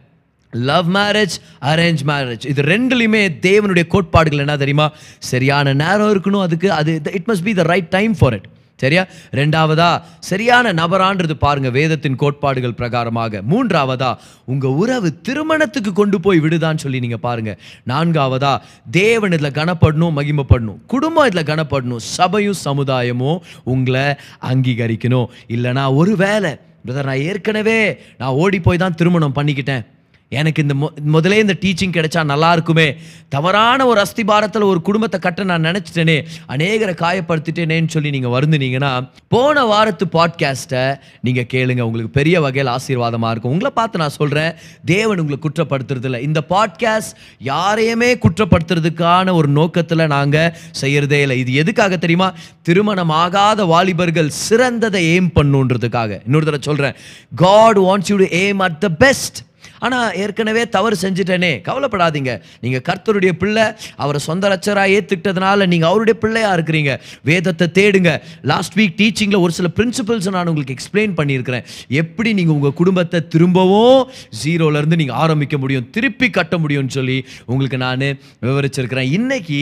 லவ் 0.50 0.90
மேரேஜ் 0.96 1.36
அரேஞ்ச் 1.60 2.02
மேரேஜ் 2.06 2.44
இது 2.46 2.62
ரெண்டுலையுமே 2.62 3.22
தேவனுடைய 3.46 3.86
கோட்பாடுகள் 3.86 4.38
என்ன 4.38 4.56
தெரியுமா? 4.56 4.92
சரியான 5.18 5.74
நேரம் 5.74 6.10
இருக்கணும். 6.14 6.40
அதுக்கு 6.40 6.72
அது 6.72 7.00
it 7.12 7.26
must 7.26 7.42
be 7.44 7.54
the 7.54 7.62
right 7.62 7.88
time 7.88 8.16
for 8.16 8.32
it 8.32 8.46
சரியா? 8.76 9.06
ரெண்டாவதா 9.32 10.02
சரியான 10.20 10.72
நபரான்றது 10.72 11.32
பாருங்க 11.32 11.70
வேதத்தின் 11.70 12.16
கோட்பாடுகள் 12.16 12.78
பிரகாரமாக. 12.78 13.42
மூன்றாவதா 13.50 14.16
உங்க 14.44 14.68
உறவு 14.68 15.20
திருமணத்துக்கு 15.20 15.92
கொண்டு 15.92 16.20
போய் 16.20 16.40
விடுதான்னு 16.40 16.76
சொல்லி 16.76 17.00
நீங்க 17.00 17.16
பாருங்க. 17.16 17.58
நான்காவதா 17.88 18.60
தேவன் 18.90 19.32
இதில் 19.32 19.50
கனப்படணும் 19.50 20.16
மகிமைப்படணும். 20.18 20.78
குடும்பம் 20.86 21.26
இதில் 21.26 21.48
கனப்படணும். 21.54 21.96
சபையும் 21.96 22.60
சமுதாயமும் 22.64 23.38
உங்களை 23.64 24.06
அங்கீகரிக்கணும். 24.40 25.26
இல்லைனா 25.48 25.94
ஒரு 25.94 26.16
வேலை 26.16 26.56
பிரதர் 26.86 27.04
நான் 27.04 27.24
ஏற்கனவே 27.30 27.98
நான் 28.18 28.30
ஓடி 28.30 28.60
போய் 28.60 28.76
தான் 28.76 28.94
திருமணம் 28.94 29.34
பண்ணிக்கிட்டேன். 29.34 29.84
எனக்கு 30.38 30.62
இந்த 30.64 30.74
மொ 30.82 30.88
முதலே 31.14 31.38
இந்த 31.44 31.54
டீச்சிங் 31.62 31.94
கிடைச்சா 31.96 32.20
நல்லா 32.32 32.50
இருக்குமே 32.56 32.88
தவறான 33.34 33.86
ஒரு 33.90 33.98
அஸ்திபாரத்தில் 34.04 34.70
ஒரு 34.72 34.80
குடும்பத்தை 34.88 35.18
கட்ட 35.20 35.44
நான் 35.50 35.66
நினச்சிட்டேனே 35.68 36.16
அநேகரை 36.54 36.94
காயப்படுத்திட்டேனேன்னு 37.04 37.92
சொல்லி 37.94 38.10
நீங்கள் 38.16 38.34
வருந்துனீங்கன்னா 38.34 38.92
போன 39.34 39.64
வாரத்து 39.72 40.04
பாட்காஸ்ட்டை 40.16 40.84
நீங்கள் 41.26 41.48
கேளுங்க. 41.54 41.82
உங்களுக்கு 41.88 42.12
பெரிய 42.18 42.36
வகையில் 42.44 42.70
ஆசீர்வாதமாக 42.76 43.32
இருக்கும். 43.34 43.52
உங்களை 43.54 43.70
பார்த்து 43.78 44.02
நான் 44.02 44.16
சொல்கிறேன் 44.18 44.52
தேவன் 44.92 45.20
உங்களை 45.22 45.38
குற்றப்படுத்துறது 45.46 46.08
இல்லை 46.10 46.20
இந்த 46.28 46.40
பாட்காஸ்ட் 46.52 47.14
யாரையுமே 47.50 48.10
குற்றப்படுத்துறதுக்கான 48.24 49.34
ஒரு 49.40 49.50
நோக்கத்தில் 49.58 50.12
நாங்கள் 50.16 50.52
செய்கிறதே 50.82 51.20
இல்லை. 51.24 51.38
இது 51.44 51.54
எதுக்காக 51.62 51.96
தெரியுமா? 52.04 52.28
திருமணம் 52.68 53.14
ஆகாத 53.22 53.64
வாலிபர்கள் 53.72 54.30
சிறந்ததை 54.44 55.02
எய்ம் 55.14 55.32
பண்ணுன்றதுக்காக. 55.38 56.20
இன்னொரு 56.26 56.48
தடவை 56.48 56.64
சொல்கிறேன் 56.70 56.96
God 57.44 57.80
wants 57.88 58.12
you 58.12 58.18
to 58.24 58.28
aim 58.42 58.62
at 58.68 58.78
the 58.86 58.90
best 59.04 59.40
ஆனால் 59.84 60.10
ஏற்கனவே 60.22 60.62
தவறு 60.76 60.96
செஞ்சுட்டேனே. 61.04 61.52
கவலைப்படாதீங்க. 61.68 62.32
நீங்கள் 62.64 62.84
கர்த்தருடைய 62.88 63.32
பிள்ளை 63.42 63.66
அவரை 64.04 64.20
சொந்த 64.28 64.48
ரச்சராக 64.52 64.94
ஏற்றுக்கிட்டதுனால 64.96 65.66
நீங்கள் 65.72 65.90
அவருடைய 65.90 66.16
பிள்ளையாக 66.24 66.56
இருக்கிறீங்க. 66.58 66.92
வேதத்தை 67.30 67.68
தேடுங்க. 67.78 68.10
லாஸ்ட் 68.52 68.76
வீக் 68.80 68.96
டீச்சிங்கில் 69.00 69.42
ஒரு 69.44 69.54
சில 69.58 69.70
பிரின்சிபல்ஸ் 69.78 70.28
நான் 70.36 70.50
உங்களுக்கு 70.52 70.76
எக்ஸ்பிளைன் 70.78 71.16
பண்ணியிருக்கிறேன். 71.20 71.64
எப்படி 72.02 72.32
நீங்கள் 72.40 72.56
உங்கள் 72.58 72.76
குடும்பத்தை 72.80 73.20
திரும்பவும் 73.34 74.00
ஜீரோலேருந்து 74.42 75.00
நீங்கள் 75.02 75.20
ஆரம்பிக்க 75.24 75.56
முடியும் 75.64 75.88
திருப்பி 75.96 76.28
கட்ட 76.38 76.54
முடியும்னு 76.64 76.96
சொல்லி 76.98 77.18
உங்களுக்கு 77.50 77.80
நான் 77.86 78.06
விவரிச்சிருக்கிறேன். 78.48 79.10
இன்னைக்கு 79.18 79.60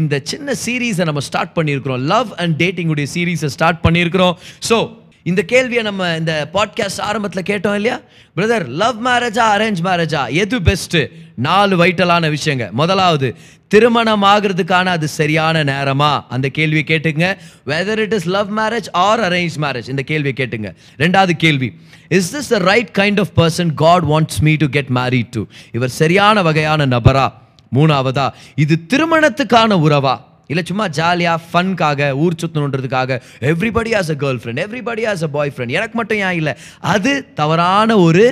இந்த 0.00 0.20
சின்ன 0.32 0.56
சீரீஸை 0.64 1.04
நம்ம 1.10 1.22
ஸ்டார்ட் 1.30 1.56
பண்ணியிருக்கிறோம். 1.58 2.04
லவ் 2.12 2.30
அண்ட் 2.42 2.56
டேட்டிங்குடைய 2.62 3.08
சீரீஸை 3.14 3.50
ஸ்டார்ட் 3.56 3.82
பண்ணியிருக்கிறோம். 3.86 4.36
ஸோ 4.68 4.78
இந்த 5.24 5.42
கேள்வியை 5.42 5.82
நம்ம 5.82 6.16
இந்த 6.16 6.48
பாட்காஸ்ட் 6.54 7.00
ஆரம்பத்தில் 7.00 7.42
கேட்டோம் 7.42 7.74
இல்லையா? 7.74 8.00
பிரதர் 8.36 8.66
லவ் 8.66 9.06
மேரேஜா 9.06 9.42
அரேஞ்ச் 9.56 9.76
மேரேஜா 9.84 10.32
எது 10.32 10.60
பெஸ்ட்டு 10.60 11.06
நாலு 11.36 11.84
வைட்டலான 11.84 12.34
விஷயங்க. 12.34 12.70
முதலாவது 12.70 13.36
திருமணம் 13.68 14.22
ஆகிறதுக்கான 14.22 14.84
அது 14.84 15.08
சரியான 15.08 15.64
நேரமா? 15.64 16.20
அந்த 16.28 16.48
கேள்வியை 16.48 16.84
கேட்டுங்க 16.86 17.36
whether 17.66 17.96
it 17.96 18.12
is 18.12 18.28
love 18.28 18.58
marriage 18.58 18.86
or 18.92 19.20
arrange 19.20 19.56
marriage 19.60 19.88
இந்த 19.88 20.02
கேள்வியை 20.02 20.34
கேட்டுங்க 20.36 20.74
ரெண்டாவது 20.98 21.30
கேள்வி 21.30 21.78
is 22.08 22.36
this 22.36 22.58
the 22.58 22.64
right 22.64 22.94
kind 22.98 23.20
of 23.20 23.34
person 23.36 23.74
God 23.74 24.02
wants 24.02 24.40
me 24.40 24.54
to 24.54 24.66
get 24.66 24.88
married 24.94 25.28
to 25.30 25.44
இவர் 25.72 25.88
சரியான 25.88 26.42
வகையான 26.42 26.86
நபரா? 26.86 27.32
மூணாவதா 27.74 28.30
இது 28.54 28.78
திருமணத்துக்கான 28.94 29.76
உறவா? 29.76 30.20
இல்லை 30.50 30.64
சும்மா 30.70 30.86
ஜாலியாக 30.98 31.38
ஃபன்காக 31.50 32.10
ஊர் 32.24 32.38
சுற்றணுன்றதுக்காக 32.42 33.20
everybody 33.52 33.92
has 34.00 34.10
a 34.14 34.16
girlfriend 34.42 34.62
everybody 34.64 35.04
has 35.12 35.24
a 35.28 35.30
boyfriend 35.54 35.76
எனக்கு 35.78 35.96
மட்டும் 36.00 36.20
ஏன் 36.26 36.36
இல்லை? 36.40 36.54
அது 36.94 37.12
தவறான 37.40 37.96
ஒரு 38.06 38.24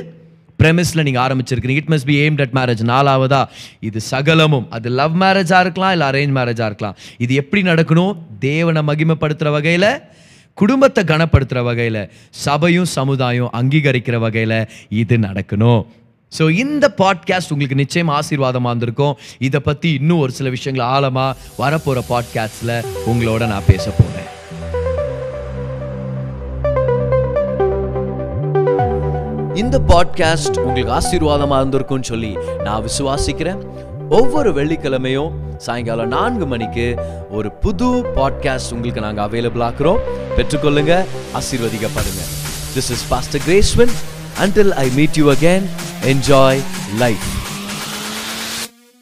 ப்ரெமிஸில் 0.61 1.05
நீங்கள் 1.07 1.23
ஆரம்பிச்சிருக்கீங்க 1.27 1.79
it 1.81 1.91
must 1.93 2.09
be 2.11 2.17
aimed 2.25 2.43
at 2.45 2.57
marriage 2.59 2.83
நாலாவதா 2.91 3.41
இது 3.89 4.01
சகலமும். 4.13 4.67
அது 4.77 4.89
லவ் 5.01 5.17
மேரேஜாக 5.23 5.65
இருக்கலாம் 5.67 5.95
இல்லை 5.95 6.07
அரேஞ்ச் 6.11 6.35
மேரேஜாக 6.39 6.69
இருக்கலாம். 6.71 6.97
இது 7.25 7.33
எப்படி 7.43 7.63
நடக்கணும்? 7.71 8.13
தேவனை 8.49 8.83
மகிமைப்படுத்துகிற 8.91 9.53
வகையில் 9.59 9.91
குடும்பத்தை 10.59 11.03
கனப்படுத்துகிற 11.11 11.61
வகையில் 11.71 12.01
சபையும் 12.45 12.89
சமுதாயம் 12.99 13.51
அங்கீகரிக்கிற 13.61 14.17
வகையில் 14.27 14.59
இது 15.03 15.17
நடக்கணும். 15.19 15.83
ஸோ 16.39 16.51
இந்த 16.51 16.85
பாட்காஸ்ட் 16.99 17.51
உங்களுக்கு 17.51 17.75
நிச்சயம் 17.75 18.09
ஆசீர்வாதமாக 18.09 18.71
இருந்திருக்கும். 18.73 19.17
இதை 19.39 19.61
பற்றி 19.61 19.89
இன்னும் 19.95 20.19
ஒரு 20.19 20.33
சில 20.33 20.49
விஷயங்கள் 20.49 20.87
ஆழமாக 20.87 21.37
வரப்போகிற 21.59 22.01
பாட்காஸ்டில் 22.13 22.75
உங்களோட 23.11 23.47
நான் 23.47 23.67
பேச 23.67 23.85
போகிறேன் 23.91 24.31
இந்த 29.63 29.79
பாட்காஸ்ட் 29.91 30.59
உங்களுக்கு 30.59 30.93
ஆசீர்வாதமாக 30.99 31.61
இருந்திருக்கும்னு 31.63 32.11
சொல்லி 32.13 32.33
நான் 32.65 32.85
விசுவாசிக்கிறேன். 32.89 33.61
ஒவ்வொரு 34.09 34.53
வெள்ளிக்கிழமையும் 34.53 35.35
சாயங்காலம் 35.57 36.09
நான்கு 36.09 36.47
மணிக்கு 36.47 36.87
ஒரு 37.31 37.51
புது 37.65 37.91
பாட்காஸ்ட் 38.17 38.73
உங்களுக்கு 38.73 39.05
நாங்கள் 39.07 39.25
அவைலபிள் 39.27 39.67
ஆக்குறோம். 39.69 40.01
பெற்றுக்கொள்ளுங்க 40.37 40.95
ஆசீர்வதிக்கப்படுங்க. 41.41 42.23
திஸ் 42.75 42.91
இஸ் 42.97 43.07
பாஸ்டர் 43.13 43.45
கிரேஸ்வன் 43.49 43.95
until 44.39 44.73
I 44.75 44.91
meet 44.91 45.17
you 45.17 45.31
again, 45.31 45.69
enjoy 46.03 46.63
life. 46.97 47.42